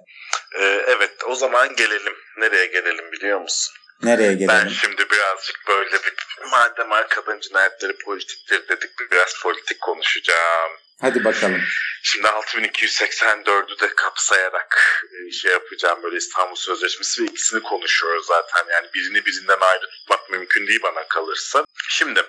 Ee, 0.60 0.84
evet 0.88 1.12
o 1.26 1.36
zaman 1.36 1.76
gelelim. 1.76 2.16
Nereye 2.38 2.66
gelelim 2.66 3.12
biliyor 3.12 3.42
musun? 3.42 3.74
Nereye 4.04 4.30
Ben 4.32 4.38
gelelim? 4.38 4.70
şimdi 4.82 5.10
birazcık 5.10 5.68
böyle 5.68 5.92
bir 5.92 6.14
madem 6.52 6.92
arkadan 6.92 7.40
cinayetleri 7.40 7.98
politiktir 7.98 8.68
dedik 8.68 8.92
biraz 9.12 9.42
politik 9.42 9.82
konuşacağım. 9.82 10.72
Hadi 11.02 11.24
bakalım. 11.26 11.62
Şimdi 12.04 12.28
6284'ü 12.28 13.80
de 13.80 13.96
kapsayarak 13.96 15.04
e, 15.28 15.32
şey 15.32 15.52
yapacağım 15.52 16.04
böyle 16.04 16.18
İstanbul 16.18 16.56
Sözleşmesi 16.56 17.22
ve 17.22 17.26
ikisini 17.26 17.64
konuşuyoruz 17.64 18.26
zaten. 18.26 18.66
Yani 18.72 18.88
birini 18.94 19.26
birinden 19.26 19.60
ayrı 19.62 19.90
tutmak 19.90 20.30
mümkün 20.30 20.68
değil 20.68 20.80
bana 20.84 21.08
kalırsa. 21.08 21.66
Şimdi 21.90 22.24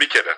bir 0.00 0.08
kere 0.08 0.36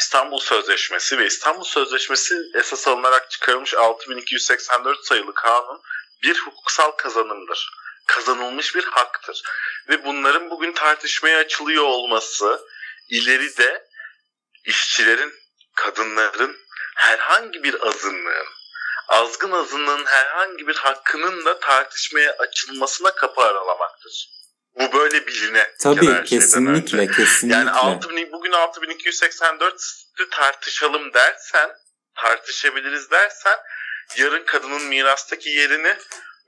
İstanbul 0.00 0.40
Sözleşmesi 0.40 1.18
ve 1.18 1.26
İstanbul 1.26 1.64
Sözleşmesi 1.64 2.34
esas 2.54 2.88
alınarak 2.88 3.30
çıkarılmış 3.30 3.74
6284 3.74 5.06
sayılı 5.06 5.34
kanun 5.34 5.80
bir 6.22 6.38
hukuksal 6.38 6.90
kazanımdır. 6.90 7.70
Kazanılmış 8.06 8.74
bir 8.74 8.84
haktır. 8.84 9.42
Ve 9.88 10.04
bunların 10.04 10.50
bugün 10.50 10.72
tartışmaya 10.72 11.38
açılıyor 11.38 11.84
olması 11.84 12.60
ileride 13.08 13.88
işçilerin, 14.64 15.32
kadınların 15.74 16.56
herhangi 16.96 17.62
bir 17.62 17.86
azınlığın, 17.86 18.46
azgın 19.08 19.52
azınlığın 19.52 20.04
herhangi 20.04 20.66
bir 20.66 20.76
hakkının 20.76 21.44
da 21.44 21.60
tartışmaya 21.60 22.36
açılmasına 22.38 23.14
kapı 23.14 23.40
aralamaktır. 23.40 24.28
Bu 24.74 24.92
böyle 24.92 25.26
biline. 25.26 25.74
Tabii 25.80 26.24
kesinlikle 26.24 26.98
önce. 26.98 27.12
kesinlikle. 27.12 27.58
Yani 27.58 27.70
6000, 27.70 28.32
bugün 28.32 28.52
6284'ü 28.52 30.30
tartışalım 30.30 31.14
dersen, 31.14 31.70
tartışabiliriz 32.14 33.10
dersen 33.10 33.58
yarın 34.16 34.44
kadının 34.44 34.84
mirastaki 34.84 35.48
yerini 35.48 35.96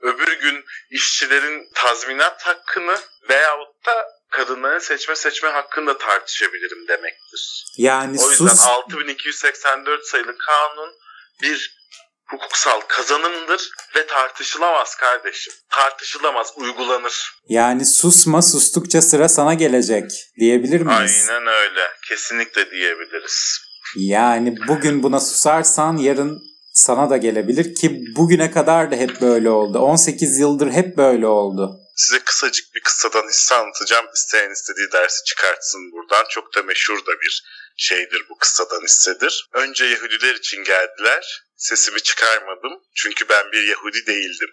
öbür 0.01 0.39
gün 0.39 0.65
işçilerin 0.89 1.69
tazminat 1.73 2.41
hakkını 2.45 2.99
veyahut 3.29 3.85
da 3.85 4.05
kadınların 4.29 4.79
seçme 4.79 5.15
seçme 5.15 5.49
hakkını 5.49 5.87
da 5.87 5.97
tartışabilirim 5.97 6.87
demektir. 6.87 7.65
Yani 7.77 8.17
o 8.21 8.31
yüzden 8.31 8.47
sus 8.47 8.65
6284 8.65 10.05
sayılı 10.05 10.35
kanun 10.37 10.93
bir 11.41 11.75
hukuksal 12.25 12.81
kazanımdır 12.87 13.69
ve 13.95 14.07
tartışılamaz 14.07 14.95
kardeşim. 14.95 15.53
Tartışılamaz, 15.69 16.53
uygulanır. 16.55 17.31
yani 17.49 17.85
susma 17.85 18.41
sustukça 18.41 19.01
sıra 19.01 19.29
sana 19.29 19.53
gelecek 19.53 20.11
diyebilir 20.39 20.81
miyiz? 20.81 21.27
Aynen 21.29 21.47
öyle. 21.47 21.91
Kesinlikle 22.07 22.71
diyebiliriz. 22.71 23.59
Yani 23.95 24.55
bugün 24.67 25.03
buna 25.03 25.19
susarsan 25.19 25.97
yarın 25.97 26.54
sana 26.75 27.09
da 27.09 27.17
gelebilir 27.17 27.75
ki 27.75 28.03
bugüne 28.15 28.51
kadar 28.51 28.91
da 28.91 28.95
hep 28.95 29.21
böyle 29.21 29.49
oldu. 29.49 29.79
18 29.79 30.39
yıldır 30.39 30.71
hep 30.71 30.97
böyle 30.97 31.27
oldu. 31.27 31.79
Size 31.95 32.19
kısacık 32.19 32.75
bir 32.75 32.81
kıssadan 32.81 33.27
hisse 33.27 33.55
anlatacağım. 33.55 34.05
İsteyen 34.15 34.51
istediği 34.51 34.91
dersi 34.91 35.23
çıkartsın 35.23 35.91
buradan. 35.91 36.25
Çok 36.29 36.55
da 36.55 36.63
meşhur 36.63 37.05
da 37.05 37.21
bir 37.21 37.43
şeydir 37.77 38.25
bu 38.29 38.37
kıssadan 38.37 38.81
hissedir. 38.81 39.49
Önce 39.53 39.85
Yahudiler 39.85 40.35
için 40.35 40.63
geldiler. 40.63 41.43
Sesimi 41.57 42.01
çıkarmadım. 42.01 42.73
Çünkü 42.95 43.29
ben 43.29 43.51
bir 43.51 43.63
Yahudi 43.63 44.05
değildim. 44.07 44.49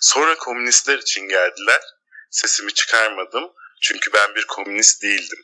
Sonra 0.00 0.38
komünistler 0.38 0.98
için 0.98 1.28
geldiler. 1.28 1.80
Sesimi 2.30 2.74
çıkarmadım. 2.74 3.44
Çünkü 3.82 4.12
ben 4.12 4.34
bir 4.34 4.46
komünist 4.46 5.02
değildim. 5.02 5.38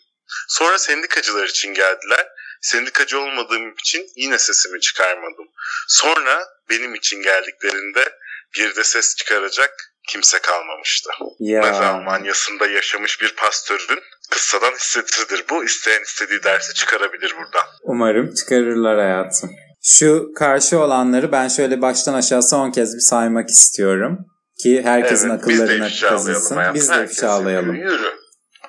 Sonra 0.49 0.79
sendikacılar 0.79 1.49
için 1.49 1.75
geldiler. 1.75 2.29
Sendikacı 2.61 3.21
olmadığım 3.21 3.73
için 3.73 4.07
yine 4.17 4.39
sesimi 4.39 4.81
çıkarmadım. 4.81 5.47
Sonra 5.89 6.45
benim 6.71 6.95
için 6.95 7.23
geldiklerinde 7.23 8.13
bir 8.57 8.77
de 8.77 8.85
ses 8.85 9.17
çıkaracak 9.17 9.71
kimse 10.09 10.39
kalmamıştı. 10.39 11.11
Ya 11.39 11.61
Nazi 11.61 11.85
Almanya'sında 11.85 12.67
yaşamış 12.67 13.23
bir 13.23 13.35
pastörün 13.37 14.01
kıssadan 14.31 14.73
hissetidir 14.73 15.45
bu. 15.51 15.65
İsteyen 15.65 16.03
istediği 16.03 16.43
dersi 16.43 16.75
çıkarabilir 16.75 17.35
buradan. 17.39 17.67
umarım 17.83 18.35
çıkarırlar 18.35 18.99
hayatım. 18.99 19.51
Şu 19.83 20.33
karşı 20.39 20.79
olanları 20.79 21.33
ben 21.33 21.49
şöyle 21.49 21.83
baştan 21.83 22.15
aşağı 22.15 22.43
son 22.43 22.71
kez 22.71 22.95
bir 22.95 23.01
saymak 23.01 23.49
istiyorum. 23.49 24.19
Ki 24.63 24.83
herkesin 24.85 25.31
Evet, 25.31 25.41
akıllarına 25.43 25.89
hayatım. 25.89 26.75
Biz 26.75 26.91
de 26.91 27.05
ifşalayalım. 27.05 27.75
Yürü. 27.75 28.13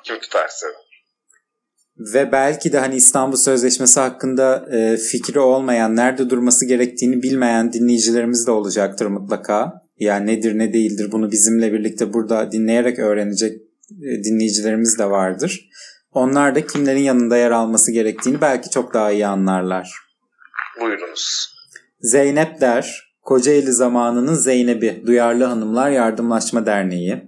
Kim 0.03 0.19
tutarsa. 0.19 0.67
Ve 1.99 2.31
belki 2.31 2.73
de 2.73 2.79
hani 2.79 2.95
İstanbul 2.95 3.37
Sözleşmesi 3.37 3.99
hakkında 3.99 4.67
e, 4.71 4.97
fikri 4.97 5.39
olmayan, 5.39 5.95
nerede 5.95 6.29
durması 6.29 6.65
gerektiğini 6.65 7.23
bilmeyen 7.23 7.73
dinleyicilerimiz 7.73 8.47
de 8.47 8.51
olacaktır 8.51 9.05
mutlaka. 9.05 9.87
Yani 9.99 10.27
nedir 10.27 10.57
ne 10.57 10.73
değildir 10.73 11.11
bunu 11.11 11.31
bizimle 11.31 11.73
birlikte 11.73 12.13
burada 12.13 12.51
dinleyerek 12.51 12.99
öğrenecek 12.99 13.61
e, 13.91 14.23
dinleyicilerimiz 14.23 14.99
de 14.99 15.09
vardır. 15.09 15.69
Onlar 16.11 16.55
da 16.55 16.67
kimlerin 16.67 17.01
yanında 17.01 17.37
yer 17.37 17.51
alması 17.51 17.91
gerektiğini 17.91 18.41
belki 18.41 18.69
çok 18.69 18.93
daha 18.93 19.11
iyi 19.11 19.27
anlarlar. 19.27 19.91
Buyurunuz. 20.81 21.53
Zeynep 21.99 22.61
Der, 22.61 23.13
Kocaeli 23.21 23.71
zamanının 23.71 24.33
Zeynep'i, 24.33 25.03
Duyarlı 25.05 25.43
Hanımlar 25.43 25.91
Yardımlaşma 25.91 26.65
Derneği, 26.65 27.26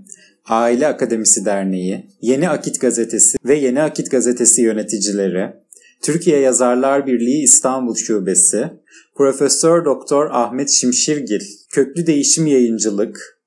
Aile 0.49 0.87
Akademisi 0.87 1.45
Derneği, 1.45 2.09
Yeni 2.21 2.49
Akit 2.49 2.81
Gazetesi 2.81 3.37
ve 3.45 3.55
Yeni 3.55 3.81
Akit 3.81 4.11
Gazetesi 4.11 4.61
yöneticileri, 4.61 5.53
Türkiye 6.01 6.39
Yazarlar 6.39 7.07
Birliği 7.07 7.43
İstanbul 7.43 7.95
Şubesi, 7.95 8.69
Profesör 9.15 9.85
Doktor 9.85 10.29
Ahmet 10.31 10.69
Şimşirgil, 10.69 11.41
Köklü 11.71 12.07
Değişim 12.07 12.47
Yayıncılık, 12.47 13.39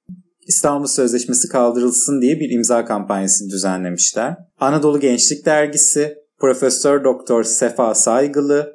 İstanbul 0.47 0.87
Sözleşmesi 0.87 1.49
kaldırılsın 1.49 2.23
diye 2.23 2.41
bir 2.41 2.51
imza 2.51 2.85
kampanyası 2.85 3.51
düzenlemişler. 3.51 4.37
Anadolu 4.61 5.01
Gençlik 5.01 5.47
Dergisi, 5.47 6.15
Profesör 6.39 7.05
Doktor 7.05 7.45
Sefa 7.45 7.95
Saygılı, 7.95 8.73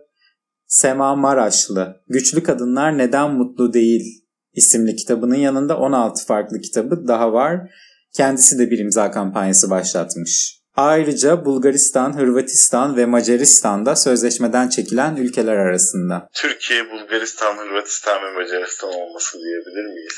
Sema 0.67 1.15
Maraşlı 1.15 1.95
Güçlü 2.07 2.43
Kadınlar 2.43 2.97
Neden 2.97 3.33
Mutlu 3.33 3.73
Değil 3.73 4.23
isimli 4.53 4.95
kitabının 4.95 5.35
yanında 5.35 5.77
16 5.77 6.25
farklı 6.25 6.61
kitabı 6.61 7.07
daha 7.07 7.33
var. 7.33 7.69
Kendisi 8.17 8.59
de 8.59 8.71
bir 8.71 8.79
imza 8.79 9.11
kampanyası 9.11 9.69
başlatmış. 9.69 10.57
Ayrıca 10.75 11.45
Bulgaristan, 11.45 12.17
Hırvatistan 12.17 12.97
ve 12.97 13.05
Macaristan'da 13.05 13.95
sözleşmeden 13.95 14.69
çekilen 14.69 15.15
ülkeler 15.15 15.55
arasında 15.55 16.27
Türkiye, 16.33 16.91
Bulgaristan, 16.91 17.57
Hırvatistan 17.57 18.23
ve 18.23 18.31
Macaristan 18.31 18.89
olması 18.89 19.37
diyebilir 19.37 19.85
miyiz? 19.93 20.13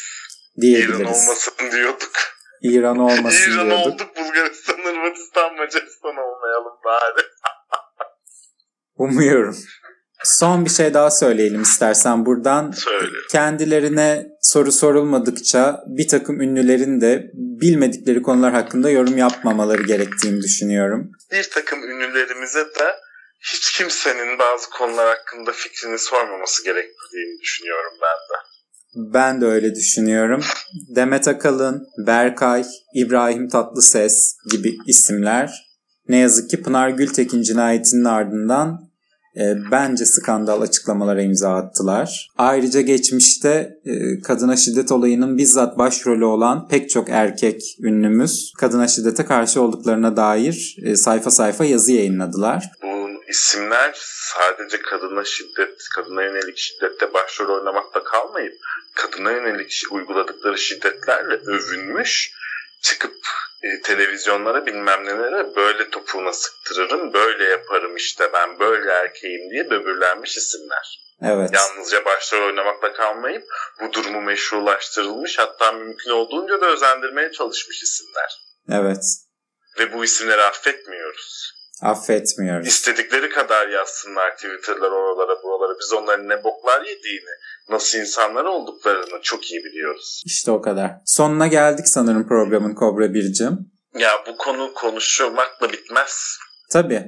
İran 0.56 0.62
diyebiliriz. 0.62 1.02
olmasın 1.02 1.54
diyorduk. 1.72 2.12
İran 2.62 2.98
olmasın 2.98 3.52
İran 3.52 3.70
diyorduk. 3.70 3.88
olduk, 3.88 4.18
Bulgaristan, 4.18 4.78
Hırvatistan, 4.78 5.56
Macaristan 5.56 6.12
olmayalım 6.12 6.78
bari. 6.86 7.26
Umuyorum. 8.96 9.58
Son 10.24 10.66
bir 10.66 10.70
şey 10.70 10.94
daha 10.94 11.12
söyleyelim 11.12 11.62
istersen 11.62 12.26
buradan. 12.26 12.72
Söyle. 12.72 13.18
Kendilerine 13.32 14.28
soru 14.42 14.72
sorulmadıkça 14.72 15.84
bir 15.88 16.08
takım 16.08 16.42
ünlülerin 16.42 17.02
de 17.02 17.32
bilmedikleri 17.34 18.22
konular 18.22 18.54
hakkında 18.54 18.90
yorum 18.90 19.18
yapmamaları 19.18 19.84
gerektiğini 19.84 20.42
düşünüyorum. 20.42 21.12
Bir 21.32 21.50
takım 21.50 21.84
ünlülerimize 21.84 22.60
de 22.60 22.96
hiç 23.40 23.78
kimsenin 23.78 24.40
bazı 24.40 24.70
konular 24.70 25.18
hakkında 25.18 25.52
fikrini 25.52 26.00
sormaması 26.00 26.64
gerektiğini 26.64 27.42
düşünüyorum 27.42 27.94
ben 28.02 28.36
de. 28.36 28.50
Ben 29.14 29.42
de 29.42 29.46
öyle 29.46 29.76
düşünüyorum. 29.76 30.42
Demet 30.96 31.28
Akalın, 31.28 31.88
Berkay, 32.08 32.66
İbrahim 32.96 33.50
Tatlıses 33.50 34.36
gibi 34.52 34.78
isimler 34.88 35.70
ne 36.08 36.18
yazık 36.18 36.50
ki 36.50 36.62
Pınar 36.62 36.90
Gültekin 36.90 37.42
cinayetinin 37.42 38.06
ardından 38.06 38.89
e, 39.36 39.42
bence 39.72 40.06
skandal 40.06 40.62
açıklamalara 40.62 41.22
imza 41.22 41.56
attılar. 41.56 42.30
Ayrıca 42.38 42.82
geçmişte 42.82 43.80
e, 43.86 44.22
kadına 44.22 44.56
şiddet 44.56 44.92
olayının 44.92 45.38
bizzat 45.38 45.78
başrolü 45.78 46.26
olan 46.26 46.68
pek 46.68 46.90
çok 46.90 47.10
erkek 47.10 47.62
ünlümüz 47.84 48.54
kadına 48.60 48.88
şiddete 48.88 49.26
karşı 49.26 49.62
olduklarına 49.62 50.18
dair 50.18 50.78
e, 50.86 50.96
sayfa 50.96 51.32
sayfa 51.32 51.66
yazı 51.66 51.92
yayınladılar. 51.92 52.70
Bu 52.84 53.10
isimler 53.30 53.92
sadece 54.36 54.82
kadına 54.82 55.24
şiddet, 55.24 55.78
kadına 55.96 56.24
yönelik 56.24 56.58
şiddette 56.58 57.14
başrol 57.14 57.60
oynamakta 57.60 58.04
kalmayıp 58.04 58.54
kadına 58.96 59.32
yönelik 59.32 59.84
uyguladıkları 59.92 60.58
şiddetlerle 60.58 61.36
övünmüş 61.36 62.32
çıkıp 62.82 63.16
e, 63.64 63.82
televizyonlara 63.82 64.66
bilmem 64.66 65.06
nelere 65.06 65.56
böyle 65.56 65.90
topuğuna 65.90 66.34
sıktırırım, 66.34 67.14
böyle 67.14 67.44
yaparım 67.44 67.96
işte 67.96 68.34
ben 68.34 68.60
böyle 68.60 68.92
erkeğim 68.92 69.50
diye 69.50 69.70
böbürlenmiş 69.70 70.38
isimler. 70.38 71.10
Evet. 71.22 71.50
Yalnızca 71.54 72.06
başrol 72.06 72.46
oynamakla 72.48 72.94
kalmayıp 72.94 73.44
bu 73.82 73.94
durumu 73.94 74.22
meşrulaştırılmış 74.22 75.40
hatta 75.40 75.72
mümkün 75.72 76.12
olduğunca 76.12 76.62
da 76.62 76.66
özendirmeye 76.66 77.32
çalışmış 77.32 77.84
isimler. 77.84 78.42
Evet. 78.72 79.04
Ve 79.80 79.94
bu 79.94 80.04
isimleri 80.04 80.42
affetmiyoruz. 80.42 81.59
Affetmiyoruz. 81.82 82.68
İstedikleri 82.68 83.30
kadar 83.30 83.68
yazsınlar 83.68 84.36
Twitter'lar 84.36 84.92
oralara 84.92 85.44
buralara. 85.44 85.78
Biz 85.80 85.94
onların 85.94 86.30
ne 86.30 86.44
boklar 86.44 86.82
yediğini, 86.82 87.30
nasıl 87.70 87.98
insanlar 87.98 88.46
olduklarını 88.46 89.22
çok 89.22 89.52
iyi 89.52 89.64
biliyoruz. 89.64 90.24
İşte 90.26 90.52
o 90.52 90.62
kadar. 90.62 90.92
Sonuna 91.06 91.48
geldik 91.48 91.88
sanırım 91.88 92.28
programın 92.28 92.76
Kobra 92.76 93.14
Bircim. 93.14 93.58
Ya 93.98 94.12
bu 94.28 94.38
konu 94.38 94.74
konuşmakla 94.74 95.72
bitmez. 95.72 96.38
Tabii. 96.72 97.04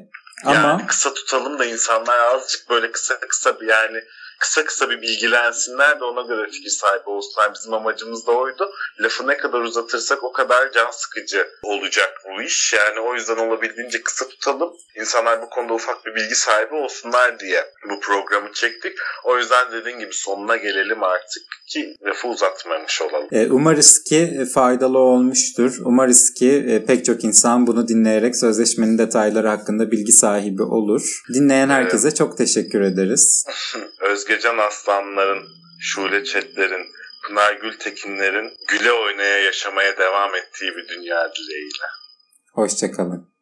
Ama 0.46 0.56
Yani 0.56 0.88
kısa 0.88 1.14
tutalım 1.14 1.60
da 1.60 1.66
insanlar 1.66 2.20
azıcık 2.20 2.70
böyle 2.70 2.92
kısa 2.92 3.20
kısa 3.20 3.60
bir 3.60 3.68
yani 3.68 3.98
kısa 4.42 4.66
kısa 4.66 4.90
bir 4.90 5.02
bilgilensinler 5.02 6.00
de 6.00 6.04
ona 6.04 6.22
göre 6.22 6.52
fikir 6.52 6.70
sahibi 6.70 7.10
olsunlar. 7.10 7.54
Bizim 7.54 7.74
amacımız 7.74 8.28
da 8.28 8.32
oydu. 8.32 8.72
Lafı 9.00 9.28
ne 9.28 9.38
kadar 9.38 9.62
uzatırsak 9.62 10.24
o 10.24 10.32
kadar 10.32 10.72
can 10.72 10.92
sıkıcı 10.92 11.48
olacak 11.64 12.10
bu 12.26 12.42
iş. 12.42 12.74
Yani 12.74 13.00
o 13.00 13.16
yüzden 13.16 13.38
olabildiğince 13.38 14.04
kısa 14.04 14.28
tutalım. 14.28 14.74
İnsanlar 15.00 15.42
bu 15.42 15.50
konuda 15.50 15.74
ufak 15.74 16.06
bir 16.06 16.16
bilgi 16.16 16.36
sahibi 16.36 16.76
olsunlar 16.76 17.40
diye 17.40 17.66
bu 17.90 18.00
programı 18.00 18.52
çektik. 18.54 18.94
O 19.24 19.38
yüzden 19.38 19.72
dediğin 19.72 20.00
gibi 20.00 20.14
sonuna 20.14 20.58
gelelim 20.58 21.04
artık 21.04 21.44
ki 21.68 21.96
lafı 22.06 22.28
uzatmamış 22.28 23.02
olalım. 23.02 23.28
E, 23.32 23.52
umarız 23.52 24.04
ki 24.04 24.38
e, 24.42 24.46
faydalı 24.46 24.98
olmuştur. 24.98 25.78
Umarız 25.86 26.34
ki 26.34 26.66
e, 26.70 26.86
pek 26.86 27.06
çok 27.06 27.24
insan 27.24 27.68
bunu 27.68 27.88
dinleyerek 27.88 28.36
sözleşmenin 28.36 28.98
detayları 28.98 29.48
hakkında 29.48 29.92
bilgi 29.92 30.12
sahibi 30.12 30.64
olur. 30.64 31.22
Dinleyen 31.34 31.70
herkese 31.70 32.08
evet. 32.08 32.18
çok 32.18 32.38
teşekkür 32.38 32.82
ederiz. 32.82 33.46
Özgecan 34.32 34.58
Aslanların, 34.58 35.48
Şule 35.80 36.26
Çetler'in, 36.26 36.88
Pınar 37.24 37.54
Gültekinlerin 37.54 38.58
güle 38.68 38.92
oynaya 38.92 39.40
yaşamaya 39.40 39.98
devam 39.98 40.36
ettiği 40.36 40.76
bir 40.76 40.88
dünya 40.88 41.34
dileğiyle. 41.36 41.86
Hoşçakalın. 42.54 43.34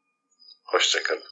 Hoşçakalın. 0.63 1.28